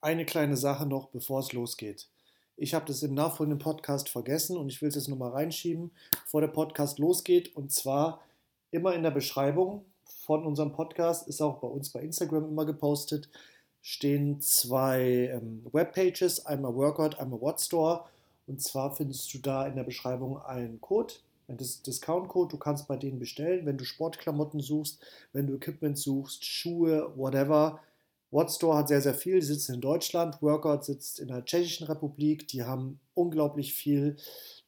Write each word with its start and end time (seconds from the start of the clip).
eine 0.00 0.24
kleine 0.24 0.56
Sache 0.56 0.86
noch, 0.86 1.08
bevor 1.08 1.40
es 1.40 1.52
losgeht. 1.52 2.08
Ich 2.56 2.74
habe 2.74 2.86
das 2.86 3.02
im 3.02 3.14
nachfolgenden 3.14 3.60
Podcast 3.60 4.08
vergessen 4.08 4.56
und 4.56 4.68
ich 4.68 4.82
will 4.82 4.88
es 4.88 4.96
jetzt 4.96 5.08
nochmal 5.08 5.30
reinschieben, 5.30 5.92
bevor 6.24 6.40
der 6.40 6.48
Podcast 6.48 6.98
losgeht. 6.98 7.54
Und 7.54 7.72
zwar 7.72 8.20
immer 8.70 8.94
in 8.94 9.02
der 9.02 9.12
Beschreibung 9.12 9.84
von 10.04 10.44
unserem 10.44 10.72
Podcast, 10.72 11.28
ist 11.28 11.40
auch 11.40 11.60
bei 11.60 11.68
uns 11.68 11.90
bei 11.90 12.00
Instagram 12.00 12.48
immer 12.48 12.66
gepostet, 12.66 13.28
stehen 13.80 14.40
zwei 14.40 15.30
ähm, 15.32 15.64
Webpages, 15.72 16.46
einmal 16.46 16.74
Workout, 16.74 17.18
einmal 17.18 17.40
WhatStore. 17.40 18.04
Und 18.46 18.60
zwar 18.60 18.94
findest 18.96 19.32
du 19.32 19.38
da 19.38 19.66
in 19.66 19.76
der 19.76 19.84
Beschreibung 19.84 20.42
einen 20.42 20.80
Code, 20.80 21.14
einen 21.46 21.58
Discount-Code. 21.58 22.50
Du 22.50 22.58
kannst 22.58 22.88
bei 22.88 22.96
denen 22.96 23.18
bestellen, 23.18 23.66
wenn 23.66 23.78
du 23.78 23.84
Sportklamotten 23.84 24.60
suchst, 24.60 25.00
wenn 25.32 25.46
du 25.46 25.54
Equipment 25.54 25.96
suchst, 25.96 26.44
Schuhe, 26.44 27.12
whatever 27.16 27.80
WhatStore 28.30 28.76
hat 28.76 28.88
sehr, 28.88 29.00
sehr 29.00 29.14
viel. 29.14 29.40
Die 29.40 29.46
sitzen 29.46 29.74
in 29.74 29.80
Deutschland. 29.80 30.42
Workout 30.42 30.84
sitzt 30.84 31.18
in 31.18 31.28
der 31.28 31.44
Tschechischen 31.44 31.86
Republik. 31.86 32.46
Die 32.48 32.64
haben 32.64 33.00
unglaublich 33.14 33.72
viel. 33.74 34.16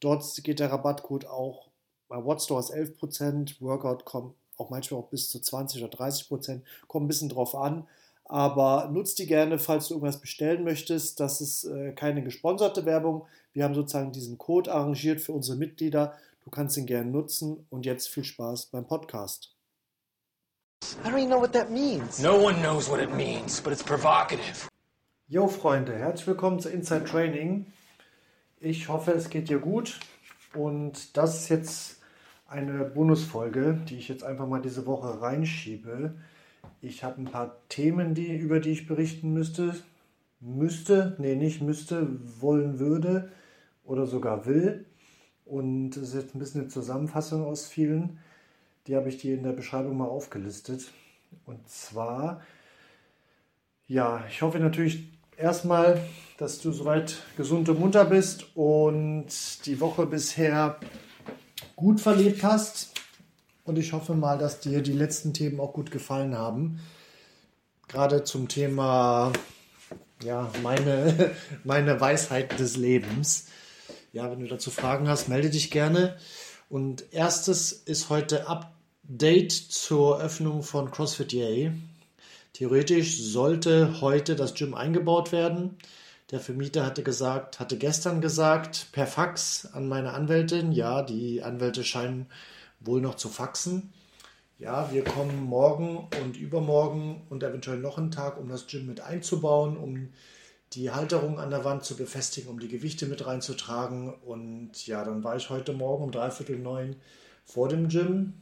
Dort 0.01 0.24
geht 0.42 0.60
der 0.60 0.73
Rabattcode 0.73 1.27
auch. 1.27 1.68
Bei 2.09 2.24
WhatStore 2.24 2.60
ist 2.60 2.73
11%. 2.73 3.60
Workout 3.60 4.04
kommt 4.04 4.34
auch 4.56 4.70
manchmal 4.70 5.01
auch 5.01 5.09
bis 5.09 5.30
zu 5.30 5.41
20 5.41 5.82
oder 5.82 5.92
30%. 5.92 6.62
Kommt 6.87 7.04
ein 7.04 7.09
bisschen 7.09 7.28
drauf 7.28 7.54
an. 7.54 7.87
Aber 8.24 8.88
nutzt 8.92 9.18
die 9.18 9.27
gerne, 9.27 9.59
falls 9.59 9.88
du 9.88 9.95
irgendwas 9.95 10.20
bestellen 10.20 10.65
möchtest. 10.65 11.20
Das 11.20 11.40
ist 11.40 11.65
äh, 11.65 11.92
keine 11.92 12.23
gesponserte 12.23 12.87
Werbung. 12.87 13.27
Wir 13.52 13.65
haben 13.65 13.74
sozusagen 13.74 14.12
diesen 14.12 14.38
Code 14.38 14.73
arrangiert 14.73 15.20
für 15.20 15.32
unsere 15.32 15.59
Mitglieder. 15.59 16.15
Du 16.45 16.51
kannst 16.51 16.77
ihn 16.77 16.87
gerne 16.87 17.10
nutzen. 17.10 17.66
Und 17.70 17.84
jetzt 17.84 18.09
viel 18.09 18.24
Spaß 18.24 18.66
beim 18.66 18.87
Podcast. 18.87 19.59
I 20.83 21.11
don't 21.11 21.19
even 21.19 21.29
know 21.29 21.39
what 21.39 21.52
that 21.52 21.70
means. 21.70 22.20
No 22.20 22.37
one 22.37 22.62
knows 22.62 22.88
what 22.88 23.01
it 23.01 23.12
means, 23.15 23.61
but 23.61 23.73
it's 23.73 23.83
provocative. 23.83 24.69
Jo 25.29 25.47
Freunde, 25.47 25.95
herzlich 25.95 26.27
willkommen 26.27 26.59
zu 26.59 26.71
Inside 26.71 27.05
Training. 27.05 27.66
Ich 28.61 28.88
hoffe, 28.88 29.12
es 29.12 29.29
geht 29.29 29.51
dir 29.51 29.59
gut 29.59 30.01
und 30.54 31.16
das 31.19 31.43
ist 31.43 31.49
jetzt 31.51 32.01
eine 32.49 32.85
Bonusfolge, 32.85 33.79
die 33.88 33.96
ich 33.96 34.09
jetzt 34.09 34.24
einfach 34.24 34.46
mal 34.46 34.63
diese 34.63 34.87
Woche 34.87 35.21
reinschiebe. 35.21 36.15
Ich 36.80 37.04
habe 37.04 37.21
ein 37.21 37.26
paar 37.26 37.57
Themen, 37.69 38.15
die, 38.15 38.35
über 38.35 38.59
die 38.59 38.71
ich 38.71 38.87
berichten 38.87 39.35
müsste. 39.35 39.74
Müsste, 40.41 41.15
nee, 41.19 41.35
nicht 41.35 41.60
müsste, 41.60 42.09
wollen 42.41 42.79
würde 42.79 43.30
oder 43.85 44.07
sogar 44.07 44.47
will. 44.47 44.87
Und 45.45 45.97
es 45.99 46.09
ist 46.09 46.15
jetzt 46.15 46.35
ein 46.35 46.38
bisschen 46.38 46.63
eine 46.63 46.71
Zusammenfassung 46.71 47.45
aus 47.45 47.66
vielen. 47.66 48.19
Die 48.91 48.96
habe 48.96 49.09
ich 49.09 49.19
dir 49.19 49.35
in 49.35 49.45
der 49.45 49.52
Beschreibung 49.52 49.96
mal 49.96 50.09
aufgelistet. 50.09 50.91
Und 51.46 51.69
zwar, 51.69 52.41
ja, 53.87 54.24
ich 54.29 54.43
hoffe 54.43 54.59
natürlich 54.59 55.05
erstmal, 55.37 56.02
dass 56.38 56.60
du 56.60 56.73
soweit 56.73 57.23
gesund 57.37 57.69
und 57.69 57.79
munter 57.79 58.05
bist 58.05 58.47
und 58.57 59.29
die 59.65 59.79
Woche 59.79 60.07
bisher 60.07 60.80
gut 61.77 62.01
verlebt 62.01 62.43
hast. 62.43 62.91
Und 63.63 63.79
ich 63.79 63.93
hoffe 63.93 64.15
mal, 64.15 64.38
dass 64.38 64.59
dir 64.59 64.82
die 64.82 64.93
letzten 64.93 65.32
Themen 65.32 65.60
auch 65.60 65.72
gut 65.72 65.93
gefallen 65.93 66.37
haben. 66.37 66.81
Gerade 67.87 68.25
zum 68.25 68.49
Thema, 68.49 69.32
ja, 70.25 70.50
meine, 70.65 71.31
meine 71.62 72.00
Weisheit 72.00 72.59
des 72.59 72.77
Lebens. 72.77 73.47
Ja, 74.12 74.28
wenn 74.32 74.41
du 74.41 74.49
dazu 74.49 74.72
Fragen 74.72 75.09
hast, 75.09 75.28
melde 75.28 75.50
dich 75.50 75.71
gerne. 75.71 76.16
Und 76.69 77.12
erstes 77.12 77.71
ist 77.71 78.10
heute 78.10 78.49
Update 79.12 79.50
zur 79.50 80.21
Öffnung 80.21 80.62
von 80.62 80.93
CrossFit 80.93 81.33
Yay. 81.33 81.72
Theoretisch 82.53 83.21
sollte 83.21 84.00
heute 84.00 84.37
das 84.37 84.55
Gym 84.55 84.72
eingebaut 84.72 85.33
werden. 85.33 85.78
Der 86.31 86.39
Vermieter 86.39 86.87
hatte 86.87 87.03
gesagt, 87.03 87.59
hatte 87.59 87.77
gestern 87.77 88.21
gesagt, 88.21 88.87
per 88.93 89.09
Fax 89.09 89.66
an 89.72 89.88
meine 89.88 90.12
Anwältin. 90.12 90.71
Ja, 90.71 91.03
die 91.03 91.43
Anwälte 91.43 91.83
scheinen 91.83 92.27
wohl 92.78 93.00
noch 93.00 93.16
zu 93.16 93.28
faxen. 93.28 93.93
Ja, 94.60 94.93
wir 94.93 95.03
kommen 95.03 95.43
morgen 95.43 96.06
und 96.22 96.37
übermorgen 96.37 97.26
und 97.31 97.43
eventuell 97.43 97.78
noch 97.78 97.99
einen 97.99 98.12
Tag, 98.12 98.38
um 98.38 98.49
das 98.49 98.69
Gym 98.69 98.87
mit 98.87 99.00
einzubauen, 99.00 99.76
um 99.76 100.10
die 100.75 100.93
Halterung 100.93 101.41
an 101.41 101.50
der 101.50 101.65
Wand 101.65 101.84
zu 101.84 101.97
befestigen, 101.97 102.49
um 102.49 102.60
die 102.60 102.69
Gewichte 102.69 103.06
mit 103.06 103.26
reinzutragen. 103.26 104.15
Und 104.15 104.87
ja, 104.87 105.04
dann 105.04 105.25
war 105.25 105.34
ich 105.34 105.50
heute 105.50 105.72
Morgen 105.72 106.04
um 106.04 106.12
dreiviertel 106.12 106.60
neun 106.60 106.94
vor 107.44 107.69
dem 107.69 107.88
Gym, 107.88 108.34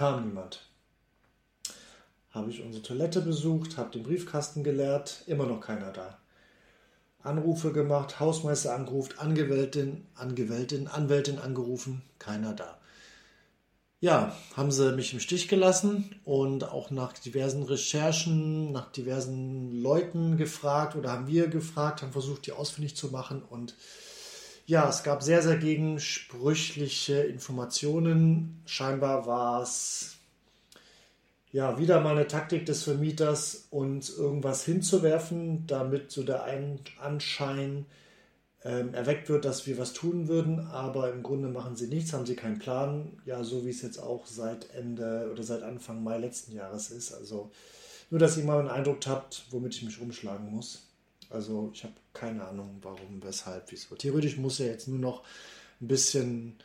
kam 0.00 0.24
niemand. 0.24 0.62
Habe 2.30 2.50
ich 2.50 2.62
unsere 2.62 2.82
Toilette 2.82 3.20
besucht, 3.20 3.76
habe 3.76 3.90
den 3.90 4.02
Briefkasten 4.02 4.64
geleert, 4.64 5.24
immer 5.26 5.44
noch 5.44 5.60
keiner 5.60 5.92
da. 5.92 6.16
Anrufe 7.22 7.70
gemacht, 7.70 8.18
Hausmeister 8.18 8.74
angerufen, 8.74 9.18
Anwältin, 9.18 10.06
Anwältin, 10.14 10.88
Anwältin 10.88 11.38
angerufen, 11.38 12.00
keiner 12.18 12.54
da 12.54 12.80
ja, 14.00 14.34
haben 14.56 14.72
sie 14.72 14.92
mich 14.92 15.12
im 15.12 15.20
Stich 15.20 15.46
gelassen 15.48 16.16
und 16.24 16.64
auch 16.64 16.90
nach 16.90 17.12
diversen 17.12 17.62
Recherchen, 17.62 18.72
nach 18.72 18.90
diversen 18.90 19.72
Leuten 19.72 20.38
gefragt 20.38 20.96
oder 20.96 21.12
haben 21.12 21.26
wir 21.26 21.48
gefragt, 21.48 22.00
haben 22.00 22.12
versucht, 22.12 22.46
die 22.46 22.52
ausfindig 22.52 22.96
zu 22.96 23.08
machen 23.08 23.42
und 23.42 23.74
ja, 24.70 24.88
es 24.88 25.02
gab 25.02 25.20
sehr, 25.20 25.42
sehr 25.42 25.56
gegensprüchliche 25.56 27.22
Informationen. 27.22 28.62
Scheinbar 28.66 29.26
war 29.26 29.62
es 29.62 30.14
ja 31.50 31.76
wieder 31.80 32.00
mal 32.00 32.12
eine 32.12 32.28
Taktik 32.28 32.66
des 32.66 32.84
Vermieters, 32.84 33.66
uns 33.70 34.10
irgendwas 34.10 34.64
hinzuwerfen, 34.64 35.66
damit 35.66 36.12
so 36.12 36.22
der 36.22 36.46
Anschein 37.00 37.86
ähm, 38.62 38.94
erweckt 38.94 39.28
wird, 39.28 39.44
dass 39.44 39.66
wir 39.66 39.76
was 39.76 39.92
tun 39.92 40.28
würden, 40.28 40.60
aber 40.60 41.12
im 41.12 41.24
Grunde 41.24 41.48
machen 41.48 41.74
sie 41.74 41.88
nichts, 41.88 42.12
haben 42.12 42.26
sie 42.26 42.36
keinen 42.36 42.60
Plan, 42.60 43.20
ja, 43.24 43.42
so 43.42 43.66
wie 43.66 43.70
es 43.70 43.82
jetzt 43.82 43.98
auch 43.98 44.24
seit 44.26 44.72
Ende 44.72 45.30
oder 45.32 45.42
seit 45.42 45.64
Anfang 45.64 46.04
Mai 46.04 46.18
letzten 46.18 46.52
Jahres 46.52 46.92
ist. 46.92 47.12
Also 47.12 47.50
nur, 48.08 48.20
dass 48.20 48.36
ihr 48.36 48.44
mal 48.44 48.60
einen 48.60 48.68
Eindruck 48.68 48.98
habt, 49.08 49.46
womit 49.50 49.74
ich 49.74 49.82
mich 49.82 50.00
rumschlagen 50.00 50.48
muss. 50.48 50.89
Also 51.30 51.70
ich 51.72 51.84
habe 51.84 51.94
keine 52.12 52.44
Ahnung, 52.44 52.78
warum, 52.82 53.22
weshalb, 53.22 53.70
wieso. 53.70 53.94
Theoretisch 53.94 54.36
muss 54.36 54.58
ja 54.58 54.66
jetzt 54.66 54.88
nur 54.88 54.98
noch 54.98 55.22
ein 55.80 55.88
bisschen 55.88 56.56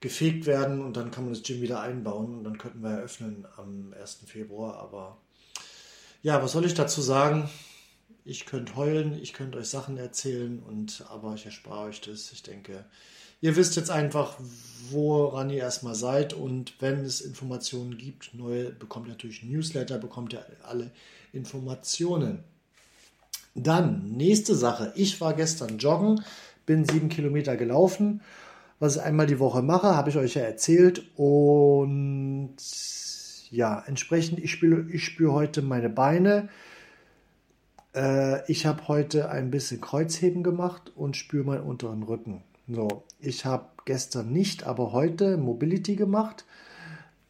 gefegt 0.00 0.46
werden 0.46 0.82
und 0.82 0.96
dann 0.96 1.10
kann 1.10 1.24
man 1.24 1.34
das 1.34 1.42
Gym 1.42 1.60
wieder 1.60 1.80
einbauen 1.80 2.38
und 2.38 2.44
dann 2.44 2.58
könnten 2.58 2.82
wir 2.82 2.90
eröffnen 2.90 3.46
am 3.56 3.94
1. 3.98 4.20
Februar. 4.26 4.76
Aber 4.76 5.18
ja, 6.22 6.42
was 6.42 6.52
soll 6.52 6.64
ich 6.64 6.74
dazu 6.74 7.00
sagen? 7.00 7.48
ich 8.24 8.46
könnte 8.46 8.74
heulen, 8.76 9.18
ich 9.22 9.34
könnte 9.34 9.58
euch 9.58 9.68
Sachen 9.68 9.98
erzählen 9.98 10.60
und 10.60 11.04
aber 11.10 11.34
ich 11.34 11.44
erspare 11.44 11.88
euch 11.88 12.00
das. 12.00 12.32
Ich 12.32 12.42
denke, 12.42 12.84
ihr 13.40 13.54
wisst 13.56 13.76
jetzt 13.76 13.90
einfach, 13.90 14.38
woran 14.90 15.50
ihr 15.50 15.58
erstmal 15.58 15.94
seid 15.94 16.32
und 16.32 16.80
wenn 16.80 17.04
es 17.04 17.20
Informationen 17.20 17.98
gibt, 17.98 18.34
neue 18.34 18.70
bekommt 18.70 19.06
ihr 19.08 19.12
natürlich 19.12 19.42
Newsletter, 19.42 19.98
bekommt 19.98 20.32
ihr 20.32 20.44
alle 20.62 20.90
Informationen. 21.32 22.42
Dann 23.54 24.10
nächste 24.16 24.54
Sache. 24.54 24.92
Ich 24.96 25.20
war 25.20 25.34
gestern 25.34 25.78
joggen, 25.78 26.22
bin 26.66 26.84
sieben 26.84 27.08
Kilometer 27.08 27.56
gelaufen. 27.56 28.20
Was 28.80 28.96
ich 28.96 29.02
einmal 29.02 29.26
die 29.26 29.38
Woche 29.38 29.62
mache, 29.62 29.94
habe 29.94 30.10
ich 30.10 30.16
euch 30.16 30.34
ja 30.34 30.42
erzählt 30.42 31.04
und 31.16 32.56
ja, 33.50 33.82
entsprechend, 33.86 34.40
ich 34.40 34.50
spüre, 34.50 34.84
ich 34.90 35.04
spüre 35.04 35.32
heute 35.32 35.62
meine 35.62 35.88
Beine 35.88 36.48
äh, 37.94 38.50
ich 38.50 38.66
habe 38.66 38.88
heute 38.88 39.30
ein 39.30 39.50
bisschen 39.50 39.80
Kreuzheben 39.80 40.42
gemacht 40.42 40.92
und 40.94 41.16
spüre 41.16 41.44
meinen 41.44 41.62
unteren 41.62 42.02
Rücken. 42.02 42.42
So, 42.68 43.04
ich 43.20 43.44
habe 43.44 43.66
gestern 43.84 44.32
nicht, 44.32 44.64
aber 44.64 44.92
heute 44.92 45.36
Mobility 45.36 45.96
gemacht. 45.96 46.44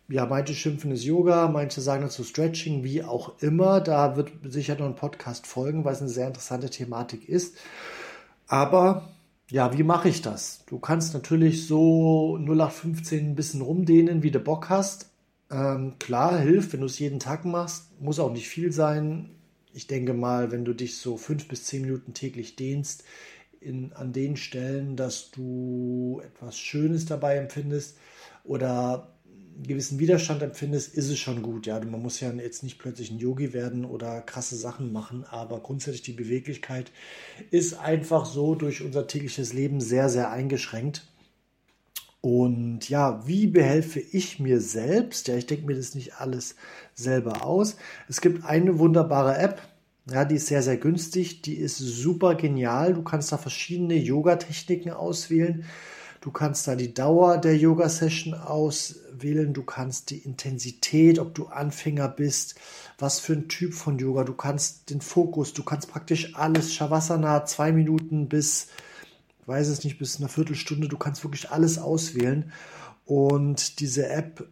Ja, 0.08 0.26
manche 0.26 0.54
schimpfen 0.54 0.92
es 0.92 1.04
Yoga, 1.04 1.48
manche 1.48 1.80
sagen 1.80 2.02
dazu 2.02 2.24
Stretching, 2.24 2.84
wie 2.84 3.02
auch 3.02 3.40
immer. 3.40 3.80
Da 3.80 4.16
wird 4.16 4.32
sicher 4.44 4.76
noch 4.76 4.86
ein 4.86 4.96
Podcast 4.96 5.46
folgen, 5.46 5.84
weil 5.84 5.94
es 5.94 6.00
eine 6.00 6.10
sehr 6.10 6.26
interessante 6.26 6.68
Thematik 6.68 7.28
ist. 7.28 7.56
Aber 8.46 9.08
ja, 9.50 9.76
wie 9.76 9.82
mache 9.82 10.08
ich 10.08 10.20
das? 10.20 10.64
Du 10.66 10.78
kannst 10.78 11.14
natürlich 11.14 11.66
so 11.66 12.36
0815 12.38 13.30
ein 13.30 13.34
bisschen 13.34 13.62
rumdehnen, 13.62 14.22
wie 14.22 14.30
du 14.30 14.40
Bock 14.40 14.68
hast. 14.68 15.10
Ähm, 15.50 15.94
klar, 15.98 16.38
hilft, 16.38 16.72
wenn 16.72 16.80
du 16.80 16.86
es 16.86 16.98
jeden 16.98 17.20
Tag 17.20 17.44
machst. 17.44 18.00
Muss 18.00 18.18
auch 18.18 18.32
nicht 18.32 18.48
viel 18.48 18.72
sein 18.72 19.30
ich 19.74 19.88
denke 19.88 20.14
mal, 20.14 20.52
wenn 20.52 20.64
du 20.64 20.72
dich 20.72 20.98
so 20.98 21.16
fünf 21.16 21.48
bis 21.48 21.64
zehn 21.64 21.82
Minuten 21.82 22.14
täglich 22.14 22.56
dehnst, 22.56 23.04
in, 23.60 23.92
an 23.94 24.12
den 24.12 24.36
Stellen, 24.36 24.94
dass 24.94 25.30
du 25.30 26.22
etwas 26.24 26.56
Schönes 26.58 27.06
dabei 27.06 27.36
empfindest 27.36 27.98
oder 28.44 29.13
gewissen 29.62 29.98
Widerstand 29.98 30.42
empfindest, 30.42 30.94
ist 30.94 31.08
es 31.08 31.18
schon 31.18 31.42
gut. 31.42 31.66
Ja, 31.66 31.78
man 31.80 32.02
muss 32.02 32.20
ja 32.20 32.32
jetzt 32.32 32.62
nicht 32.62 32.78
plötzlich 32.78 33.10
ein 33.10 33.18
Yogi 33.18 33.52
werden 33.52 33.84
oder 33.84 34.20
krasse 34.22 34.56
Sachen 34.56 34.92
machen, 34.92 35.24
aber 35.24 35.60
grundsätzlich 35.60 36.02
die 36.02 36.12
Beweglichkeit 36.12 36.90
ist 37.50 37.74
einfach 37.78 38.26
so 38.26 38.54
durch 38.54 38.82
unser 38.82 39.06
tägliches 39.06 39.52
Leben 39.52 39.80
sehr, 39.80 40.08
sehr 40.08 40.30
eingeschränkt. 40.30 41.06
Und 42.20 42.88
ja, 42.88 43.26
wie 43.26 43.46
behelfe 43.46 44.00
ich 44.00 44.40
mir 44.40 44.60
selbst? 44.60 45.28
Ja, 45.28 45.36
ich 45.36 45.46
denke 45.46 45.66
mir 45.66 45.76
das 45.76 45.94
nicht 45.94 46.14
alles 46.20 46.56
selber 46.94 47.44
aus. 47.44 47.76
Es 48.08 48.20
gibt 48.22 48.44
eine 48.44 48.78
wunderbare 48.78 49.36
App, 49.36 49.60
Ja, 50.10 50.24
die 50.26 50.36
ist 50.36 50.46
sehr, 50.48 50.62
sehr 50.62 50.76
günstig. 50.76 51.42
Die 51.42 51.54
ist 51.56 51.78
super 51.78 52.34
genial. 52.34 52.94
Du 52.94 53.02
kannst 53.02 53.32
da 53.32 53.38
verschiedene 53.38 53.94
Yoga-Techniken 53.96 54.90
auswählen. 54.90 55.64
Du 56.24 56.30
kannst 56.30 56.66
da 56.66 56.74
die 56.74 56.94
Dauer 56.94 57.36
der 57.36 57.54
Yoga-Session 57.54 58.32
auswählen. 58.32 59.52
Du 59.52 59.62
kannst 59.62 60.08
die 60.08 60.16
Intensität, 60.16 61.18
ob 61.18 61.34
du 61.34 61.48
Anfänger 61.48 62.08
bist, 62.08 62.54
was 62.96 63.20
für 63.20 63.34
ein 63.34 63.48
Typ 63.48 63.74
von 63.74 63.98
Yoga. 63.98 64.24
Du 64.24 64.32
kannst 64.32 64.88
den 64.88 65.02
Fokus, 65.02 65.52
du 65.52 65.62
kannst 65.62 65.90
praktisch 65.90 66.34
alles. 66.34 66.72
Shavasana, 66.72 67.44
zwei 67.44 67.72
Minuten 67.72 68.30
bis, 68.30 68.68
weiß 69.44 69.68
es 69.68 69.84
nicht, 69.84 69.98
bis 69.98 70.16
eine 70.16 70.30
Viertelstunde. 70.30 70.88
Du 70.88 70.96
kannst 70.96 71.24
wirklich 71.24 71.50
alles 71.50 71.76
auswählen. 71.76 72.52
Und 73.04 73.80
diese 73.80 74.08
App 74.08 74.48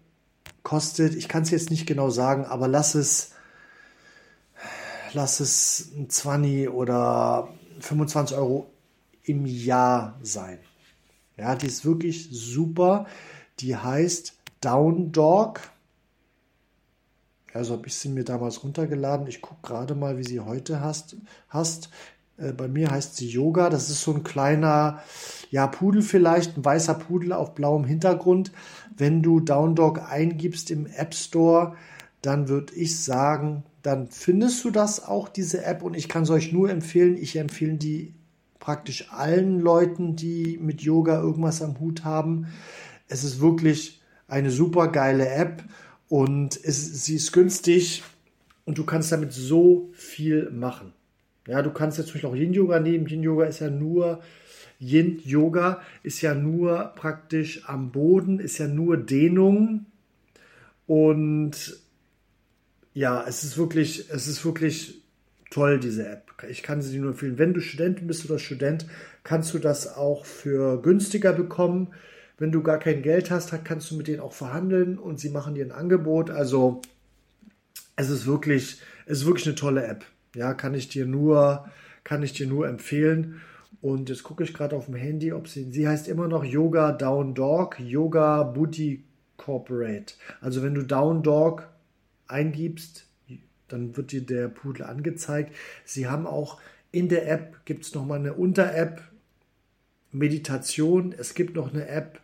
kostet, 0.63 1.15
ich 1.15 1.27
kann 1.27 1.45
es 1.45 1.51
jetzt 1.51 1.71
nicht 1.71 1.87
genau 1.87 2.11
sagen, 2.11 2.45
aber 2.45 2.69
lass 2.69 2.95
es, 2.95 3.31
lass 5.15 5.41
es 5.41 5.91
ein 5.97 6.11
20 6.11 6.69
oder 6.69 7.49
25 7.81 8.37
Euro 8.37 8.71
im 9.23 9.47
Jahr 9.47 10.19
sein. 10.23 10.59
Ja, 11.43 11.57
die 11.57 11.67
ist 11.67 11.85
wirklich 11.85 12.29
super. 12.31 13.07
Die 13.59 13.77
heißt 13.77 14.35
Down 14.61 15.11
Dog. 15.11 15.59
Also 17.53 17.75
habe 17.75 17.89
ich 17.89 17.97
sie 17.97 18.11
mir 18.11 18.23
damals 18.23 18.63
runtergeladen. 18.63 19.27
Ich 19.27 19.43
gucke 19.43 19.61
gerade 19.61 19.97
mal, 19.97 20.19
wie 20.19 20.23
sie 20.23 20.39
heute 20.39 20.81
hast. 20.81 21.17
hast. 21.49 21.91
Äh, 22.37 22.53
bei 22.53 22.69
mir 22.69 22.93
heißt 22.93 23.17
sie 23.17 23.27
Yoga. 23.27 23.71
Das 23.71 23.91
ist 23.91 24.03
so 24.03 24.15
ein 24.15 24.23
kleiner, 24.23 25.03
ja, 25.51 25.67
Pudel 25.67 26.03
vielleicht, 26.03 26.57
ein 26.57 26.65
weißer 26.65 26.95
Pudel 26.95 27.33
auf 27.33 27.57
blauem 27.57 27.85
Hintergrund. 27.85 28.53
Wenn 28.97 29.21
du 29.21 29.41
Down 29.41 29.75
Dog 29.75 30.01
eingibst 30.01 30.71
im 30.71 30.87
App 30.87 31.13
Store, 31.13 31.75
dann 32.21 32.49
würde 32.49 32.73
ich 32.75 33.03
sagen, 33.03 33.65
dann 33.83 34.07
findest 34.07 34.63
du 34.63 34.71
das 34.71 35.05
auch, 35.05 35.29
diese 35.29 35.65
App. 35.65 35.83
Und 35.83 35.95
ich 35.95 36.09
kann 36.09 36.23
es 36.23 36.31
euch 36.31 36.53
nur 36.53 36.71
empfehlen. 36.71 37.17
Ich 37.17 37.35
empfehle 37.35 37.79
die 37.79 38.15
praktisch 38.63 39.11
allen 39.11 39.59
Leuten, 39.59 40.15
die 40.15 40.57
mit 40.63 40.83
Yoga 40.83 41.21
irgendwas 41.21 41.63
am 41.63 41.81
Hut 41.81 42.05
haben. 42.05 42.47
Es 43.09 43.25
ist 43.25 43.41
wirklich 43.41 44.01
eine 44.29 44.53
super 44.53 44.87
geile 44.87 45.29
App 45.29 45.65
und 46.09 46.61
es, 46.63 47.05
sie 47.05 47.17
ist 47.17 47.33
günstig 47.33 48.05
und 48.65 48.79
du 48.79 48.85
kannst 48.85 49.11
damit 49.11 49.33
so 49.33 49.91
viel 49.95 50.49
machen. 50.53 50.93
Ja, 51.49 51.61
du 51.63 51.73
kannst 51.73 51.99
jetzt 51.99 52.11
zum 52.11 52.25
auch 52.25 52.37
Yin-Yoga 52.37 52.79
nehmen. 52.79 53.09
Yin-Yoga 53.09 53.47
ist 53.47 53.59
ja 53.59 53.69
nur, 53.69 54.21
Yin-Yoga 54.79 55.83
ist 56.05 56.21
ja 56.21 56.33
nur 56.33 56.93
praktisch 56.95 57.69
am 57.69 57.91
Boden, 57.91 58.39
ist 58.39 58.59
ja 58.59 58.69
nur 58.69 58.97
Dehnung. 58.97 59.87
Und 60.87 61.81
ja, 62.95 63.25
es 63.27 63.43
ist 63.43 63.59
wirklich, 63.59 64.09
es 64.09 64.29
ist 64.29 64.45
wirklich 64.45 65.03
toll, 65.51 65.81
diese 65.81 66.09
App. 66.09 66.32
Ich 66.49 66.63
kann 66.63 66.83
sie 66.83 66.99
nur 66.99 67.11
empfehlen. 67.11 67.39
Wenn 67.39 67.55
du 67.55 67.61
Student 67.61 68.07
bist 68.07 68.29
oder 68.29 68.39
Student, 68.39 68.87
kannst 69.25 69.55
du 69.55 69.59
das 69.59 69.97
auch 69.97 70.25
für 70.25 70.81
günstiger 70.81 71.33
bekommen. 71.33 71.89
Wenn 72.39 72.53
du 72.53 72.63
gar 72.63 72.79
kein 72.79 73.03
Geld 73.03 73.31
hast, 73.31 73.53
kannst 73.65 73.91
du 73.91 73.97
mit 73.97 74.09
denen 74.09 74.21
auch 74.21 74.33
verhandeln 74.33 74.99
und 74.99 75.21
sie 75.21 75.31
machen 75.31 75.55
dir 75.55 75.65
ein 75.65 75.73
Angebot. 75.73 76.31
Also 76.31 76.83
es 77.97 78.11
ist 78.11 78.27
wirklich, 78.27 78.81
es 79.07 79.21
ist 79.21 79.27
wirklich 79.27 79.47
eine 79.47 79.55
tolle 79.55 79.85
App. 79.87 80.05
Ja, 80.35 80.55
kann 80.55 80.75
ich 80.75 80.89
dir 80.89 81.07
nur, 81.07 81.69
kann 82.05 82.23
ich 82.23 82.33
dir 82.33 82.47
nur 82.47 82.69
empfehlen. 82.69 83.41
Und 83.81 84.09
jetzt 84.09 84.23
gucke 84.23 84.45
ich 84.45 84.55
gerade 84.55 84.77
auf 84.77 84.87
dem 84.87 84.95
Handy, 84.95 85.33
ob 85.33 85.49
sie, 85.49 85.71
sie 85.71 85.89
heißt 85.89 86.09
immer 86.09 86.29
noch 86.29 86.45
Yoga 86.45 86.93
Down 86.93 87.35
Dog, 87.35 87.79
Yoga 87.81 88.43
Booty 88.45 89.05
Corporate. 89.37 90.15
Also 90.41 90.63
wenn 90.63 90.75
du 90.75 90.83
Down 90.83 91.23
Dog 91.23 91.69
eingibst, 92.29 93.07
dann 93.73 93.97
wird 93.97 94.13
dir 94.13 94.23
der 94.23 94.49
Pudel 94.49 94.85
angezeigt. 94.85 95.55
Sie 95.85 96.07
haben 96.07 96.27
auch 96.27 96.61
in 96.91 97.09
der 97.09 97.31
App, 97.31 97.65
gibt 97.65 97.85
es 97.85 97.95
nochmal 97.95 98.19
eine 98.19 98.35
Unter-App, 98.35 99.03
Meditation, 100.13 101.15
es 101.17 101.35
gibt 101.35 101.57
noch 101.57 101.73
eine 101.73 101.89
App, 101.89 102.21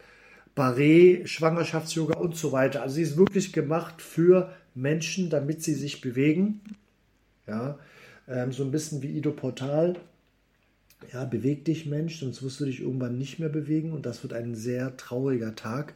Barré, 0.55 1.27
Schwangerschafts-Yoga 1.27 2.19
und 2.19 2.37
so 2.37 2.53
weiter. 2.53 2.83
Also 2.83 2.97
sie 2.97 3.03
ist 3.03 3.17
wirklich 3.17 3.53
gemacht 3.53 4.03
für 4.03 4.53
Menschen, 4.75 5.31
damit 5.31 5.63
sie 5.63 5.75
sich 5.75 6.01
bewegen. 6.01 6.61
Ja, 7.47 7.79
ähm, 8.29 8.53
so 8.53 8.65
ein 8.65 8.71
bisschen 8.71 9.03
wie 9.03 9.17
Ido 9.17 9.33
Portal. 9.33 9.97
Ja, 11.13 11.25
beweg 11.25 11.65
dich, 11.65 11.87
Mensch, 11.87 12.21
sonst 12.21 12.43
wirst 12.43 12.61
du 12.61 12.65
dich 12.65 12.81
irgendwann 12.81 13.19
nicht 13.19 13.39
mehr 13.39 13.49
bewegen 13.49 13.93
und 13.93 14.05
das 14.05 14.23
wird 14.23 14.33
ein 14.33 14.55
sehr 14.55 14.97
trauriger 14.97 15.55
Tag. 15.55 15.95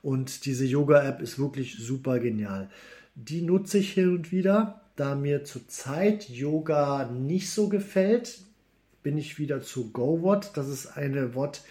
Und 0.00 0.46
diese 0.46 0.64
Yoga-App 0.64 1.20
ist 1.20 1.38
wirklich 1.38 1.76
super 1.78 2.18
genial. 2.20 2.70
Die 3.16 3.42
nutze 3.42 3.78
ich 3.78 3.92
hin 3.92 4.10
und 4.10 4.32
wieder. 4.32 4.80
Da 4.96 5.14
mir 5.14 5.44
zurzeit 5.44 6.28
Yoga 6.28 7.10
nicht 7.10 7.50
so 7.50 7.68
gefällt, 7.68 8.40
bin 9.02 9.18
ich 9.18 9.38
wieder 9.38 9.60
zu 9.60 9.90
GoWatt. 9.90 10.56
Das 10.56 10.68
ist 10.68 10.96
eine 10.96 11.34
Watt, 11.34 11.62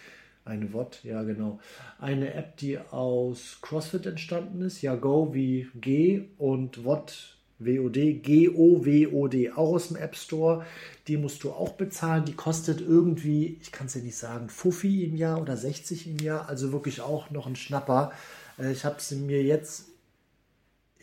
eine 0.45 0.73
Watt, 0.73 0.99
ja 1.03 1.23
genau, 1.23 1.59
eine 1.99 2.33
App, 2.33 2.57
die 2.57 2.77
aus 2.77 3.59
CrossFit 3.61 4.05
entstanden 4.05 4.61
ist. 4.61 4.81
Ja, 4.81 4.95
Go 4.95 5.33
wie 5.33 5.69
G 5.75 6.25
und 6.37 6.85
Watt 6.85 7.37
WOD, 7.65 8.21
G-O-W-O-D, 8.21 9.51
auch 9.51 9.73
aus 9.73 9.87
dem 9.89 9.97
App 9.97 10.15
Store. 10.15 10.65
Die 11.07 11.17
musst 11.17 11.43
du 11.43 11.51
auch 11.51 11.73
bezahlen. 11.73 12.25
Die 12.25 12.33
kostet 12.33 12.81
irgendwie, 12.81 13.57
ich 13.61 13.71
kann 13.71 13.87
es 13.87 13.93
dir 13.93 14.01
nicht 14.01 14.17
sagen, 14.17 14.49
Fuffi 14.49 15.05
im 15.05 15.15
Jahr 15.15 15.41
oder 15.41 15.55
60 15.55 16.07
im 16.07 16.17
Jahr. 16.17 16.49
Also 16.49 16.71
wirklich 16.71 17.01
auch 17.01 17.29
noch 17.29 17.47
ein 17.47 17.55
Schnapper. 17.55 18.11
Äh, 18.59 18.71
ich 18.71 18.85
habe 18.85 18.97
sie 18.99 19.15
mir 19.15 19.43
jetzt 19.43 19.85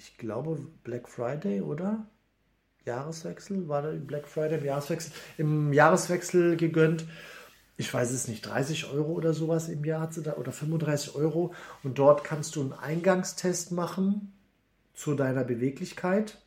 ich 0.00 0.16
glaube, 0.16 0.58
Black 0.82 1.08
Friday, 1.08 1.60
oder? 1.60 2.06
Jahreswechsel? 2.86 3.68
War 3.68 3.82
der 3.82 3.98
Black 3.98 4.26
Friday 4.26 4.58
im 4.58 4.64
Jahreswechsel? 4.64 5.12
Im 5.36 5.74
Jahreswechsel 5.74 6.56
gegönnt. 6.56 7.04
Ich 7.76 7.92
weiß 7.92 8.10
es 8.10 8.26
nicht, 8.26 8.46
30 8.46 8.90
Euro 8.92 9.12
oder 9.12 9.34
sowas 9.34 9.68
im 9.68 9.84
Jahr 9.84 10.00
hat 10.00 10.14
sie 10.14 10.22
da 10.22 10.36
oder 10.36 10.52
35 10.52 11.16
Euro. 11.16 11.52
Und 11.82 11.98
dort 11.98 12.24
kannst 12.24 12.56
du 12.56 12.62
einen 12.62 12.72
Eingangstest 12.72 13.72
machen 13.72 14.32
zu 14.94 15.14
deiner 15.14 15.44
Beweglichkeit. 15.44 16.38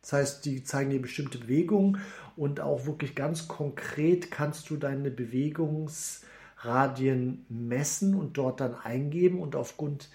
Das 0.00 0.14
heißt, 0.14 0.46
die 0.46 0.64
zeigen 0.64 0.88
dir 0.88 1.02
bestimmte 1.02 1.36
Bewegungen 1.36 2.00
und 2.34 2.60
auch 2.60 2.86
wirklich 2.86 3.14
ganz 3.14 3.46
konkret 3.46 4.30
kannst 4.30 4.70
du 4.70 4.78
deine 4.78 5.10
Bewegungsradien 5.10 7.44
messen 7.50 8.14
und 8.14 8.38
dort 8.38 8.60
dann 8.60 8.74
eingeben 8.74 9.38
und 9.38 9.54
aufgrund 9.54 10.08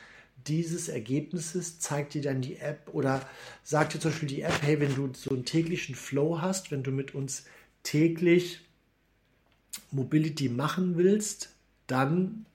dieses 0.47 0.89
Ergebnisses 0.89 1.80
zeigt 1.80 2.13
dir 2.13 2.21
dann 2.21 2.42
die 2.42 2.57
App 2.57 2.89
oder 2.94 3.27
sagt 3.63 3.94
dir 3.94 4.00
zum 4.00 4.12
Beispiel 4.12 4.30
die 4.30 4.42
App, 4.42 4.62
hey, 4.62 4.80
wenn 4.80 4.95
du 4.95 5.09
so 5.13 5.31
einen 5.31 5.45
täglichen 5.45 5.95
Flow 5.95 6.42
hast, 6.42 6.71
wenn 6.71 6.83
du 6.83 6.92
mit 6.92 7.15
uns 7.15 7.45
täglich 7.83 8.62
Mobility 9.92 10.49
machen 10.49 10.97
willst, 10.97 11.49
dann 11.87 12.45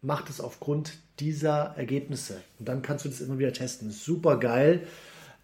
macht 0.00 0.30
es 0.30 0.40
aufgrund 0.40 0.98
dieser 1.20 1.74
Ergebnisse. 1.76 2.42
Und 2.58 2.68
dann 2.68 2.82
kannst 2.82 3.04
du 3.04 3.08
das 3.08 3.20
immer 3.20 3.38
wieder 3.38 3.52
testen. 3.52 3.90
Super 3.90 4.38
geil. 4.38 4.86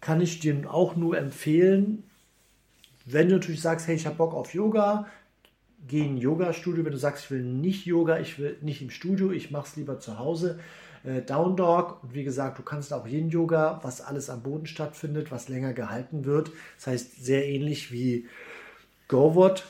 Kann 0.01 0.21
ich 0.21 0.39
dir 0.39 0.71
auch 0.71 0.95
nur 0.95 1.17
empfehlen. 1.17 2.03
Wenn 3.05 3.29
du 3.29 3.35
natürlich 3.35 3.61
sagst, 3.61 3.87
hey, 3.87 3.95
ich 3.95 4.05
habe 4.05 4.17
Bock 4.17 4.33
auf 4.33 4.53
Yoga, 4.53 5.07
geh 5.87 6.01
in 6.01 6.15
ein 6.15 6.17
Yoga-Studio. 6.17 6.83
Wenn 6.83 6.91
du 6.91 6.97
sagst, 6.97 7.25
ich 7.25 7.31
will 7.31 7.43
nicht 7.43 7.85
Yoga, 7.85 8.19
ich 8.19 8.39
will 8.39 8.57
nicht 8.61 8.81
im 8.81 8.89
Studio, 8.89 9.31
ich 9.31 9.51
mache 9.51 9.67
es 9.67 9.75
lieber 9.77 9.99
zu 9.99 10.19
Hause, 10.19 10.59
äh, 11.03 11.21
Down 11.21 11.55
Dog. 11.55 12.03
Und 12.03 12.13
wie 12.13 12.23
gesagt, 12.23 12.59
du 12.59 12.63
kannst 12.63 12.93
auch 12.93 13.07
Yin 13.07 13.29
Yoga, 13.29 13.79
was 13.83 14.01
alles 14.01 14.29
am 14.29 14.43
Boden 14.43 14.65
stattfindet, 14.65 15.31
was 15.31 15.49
länger 15.49 15.73
gehalten 15.73 16.25
wird. 16.25 16.51
Das 16.77 16.87
heißt, 16.87 17.23
sehr 17.23 17.47
ähnlich 17.47 17.91
wie 17.91 18.27
GoWat. 19.07 19.65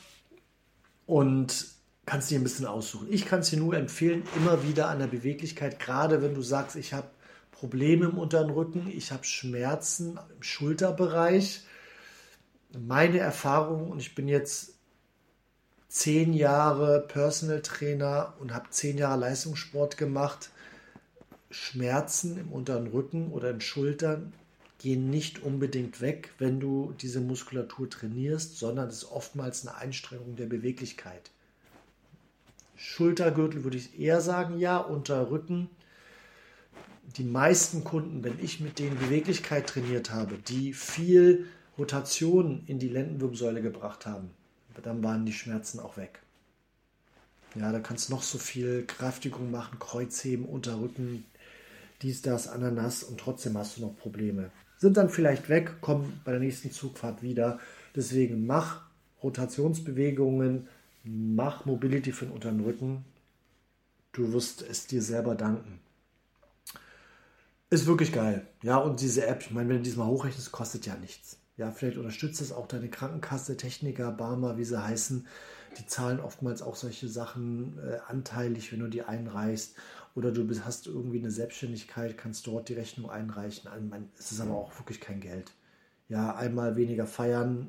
Und 1.05 1.65
kannst 2.05 2.31
dir 2.31 2.39
ein 2.39 2.43
bisschen 2.43 2.65
aussuchen. 2.65 3.07
Ich 3.11 3.25
kann 3.25 3.41
es 3.41 3.51
dir 3.51 3.59
nur 3.59 3.75
empfehlen, 3.75 4.23
immer 4.35 4.63
wieder 4.63 4.89
an 4.89 4.97
der 4.97 5.07
Beweglichkeit, 5.07 5.79
gerade 5.79 6.23
wenn 6.23 6.33
du 6.33 6.41
sagst, 6.41 6.75
ich 6.75 6.93
habe 6.93 7.07
Probleme 7.51 8.05
im 8.05 8.17
unteren 8.17 8.49
Rücken, 8.49 8.89
ich 8.89 9.11
habe 9.11 9.25
Schmerzen 9.25 10.17
im 10.35 10.41
Schulterbereich. 10.41 11.65
Meine 12.71 13.19
Erfahrung, 13.19 13.91
und 13.91 13.99
ich 13.99 14.15
bin 14.15 14.27
jetzt 14.27 14.75
zehn 15.87 16.33
Jahre 16.33 17.01
Personal 17.07 17.61
Trainer 17.61 18.33
und 18.39 18.53
habe 18.53 18.69
zehn 18.69 18.97
Jahre 18.97 19.19
Leistungssport 19.19 19.97
gemacht, 19.97 20.51
Schmerzen 21.51 22.37
im 22.37 22.51
unteren 22.51 22.87
Rücken 22.87 23.31
oder 23.31 23.49
in 23.49 23.61
Schultern 23.61 24.33
gehen 24.77 25.09
nicht 25.09 25.43
unbedingt 25.43 25.99
weg, 25.99 26.31
wenn 26.37 26.59
du 26.59 26.93
diese 27.01 27.19
Muskulatur 27.19 27.89
trainierst, 27.89 28.57
sondern 28.57 28.87
es 28.87 29.03
ist 29.03 29.11
oftmals 29.11 29.67
eine 29.67 29.77
Einstrengung 29.77 30.35
der 30.35 30.45
Beweglichkeit. 30.45 31.31
Schultergürtel 32.77 33.65
würde 33.65 33.77
ich 33.77 33.99
eher 33.99 34.21
sagen, 34.21 34.57
ja, 34.57 34.77
unter 34.77 35.29
Rücken. 35.29 35.69
Die 37.17 37.23
meisten 37.23 37.83
Kunden, 37.83 38.23
wenn 38.23 38.39
ich 38.41 38.61
mit 38.61 38.79
denen 38.79 38.97
Beweglichkeit 38.97 39.67
trainiert 39.67 40.11
habe, 40.11 40.37
die 40.37 40.73
viel 40.73 41.47
Rotation 41.77 42.63
in 42.67 42.79
die 42.79 42.87
Lendenwirbelsäule 42.87 43.61
gebracht 43.61 44.05
haben, 44.05 44.29
dann 44.81 45.03
waren 45.03 45.25
die 45.25 45.33
Schmerzen 45.33 45.79
auch 45.79 45.97
weg. 45.97 46.21
Ja, 47.55 47.71
da 47.71 47.79
kannst 47.79 48.09
du 48.09 48.13
noch 48.13 48.21
so 48.21 48.37
viel 48.37 48.85
Kräftigung 48.85 49.51
machen, 49.51 49.79
Kreuzheben, 49.79 50.45
Unterrücken, 50.45 51.25
dies, 52.01 52.21
das, 52.21 52.47
Ananas 52.47 53.03
und 53.03 53.19
trotzdem 53.19 53.57
hast 53.57 53.77
du 53.77 53.81
noch 53.81 53.97
Probleme. 53.97 54.51
Sind 54.77 54.95
dann 54.97 55.09
vielleicht 55.09 55.49
weg, 55.49 55.81
kommen 55.81 56.21
bei 56.23 56.31
der 56.31 56.39
nächsten 56.39 56.71
Zugfahrt 56.71 57.21
wieder. 57.21 57.59
Deswegen 57.95 58.45
mach 58.45 58.83
Rotationsbewegungen, 59.21 60.67
mach 61.03 61.65
Mobility 61.65 62.11
für 62.11 62.25
den 62.25 62.33
unteren 62.33 62.61
Rücken. 62.61 63.03
Du 64.13 64.31
wirst 64.31 64.61
es 64.61 64.87
dir 64.87 65.01
selber 65.01 65.35
danken. 65.35 65.79
Ist 67.69 67.85
wirklich 67.85 68.13
geil. 68.13 68.47
Ja, 68.63 68.77
und 68.77 69.01
diese 69.01 69.27
App, 69.27 69.41
ich 69.41 69.51
meine, 69.51 69.69
wenn 69.69 69.77
du 69.77 69.83
diesmal 69.83 70.07
hochrechnest, 70.07 70.51
kostet 70.51 70.85
ja 70.85 70.95
nichts. 70.95 71.37
Ja, 71.57 71.71
vielleicht 71.71 71.97
unterstützt 71.97 72.41
es 72.41 72.51
auch 72.51 72.67
deine 72.67 72.89
Krankenkasse, 72.89 73.57
Techniker, 73.57 74.11
Barmer, 74.11 74.57
wie 74.57 74.63
sie 74.63 74.81
heißen. 74.81 75.27
Die 75.77 75.85
zahlen 75.85 76.19
oftmals 76.19 76.61
auch 76.61 76.75
solche 76.75 77.07
Sachen 77.07 77.77
äh, 77.79 77.99
anteilig, 78.07 78.71
wenn 78.71 78.79
du 78.79 78.87
die 78.87 79.03
einreichst. 79.03 79.75
Oder 80.15 80.31
du 80.31 80.45
bist, 80.45 80.65
hast 80.65 80.87
irgendwie 80.87 81.19
eine 81.19 81.31
Selbstständigkeit, 81.31 82.17
kannst 82.17 82.47
dort 82.47 82.69
die 82.69 82.73
Rechnung 82.73 83.09
einreichen. 83.09 83.69
Also, 83.69 83.85
es 84.17 84.31
ist 84.31 84.41
aber 84.41 84.55
auch 84.55 84.77
wirklich 84.79 84.99
kein 84.99 85.19
Geld. 85.19 85.51
Ja, 86.07 86.35
einmal 86.35 86.75
weniger 86.75 87.05
feiern 87.05 87.67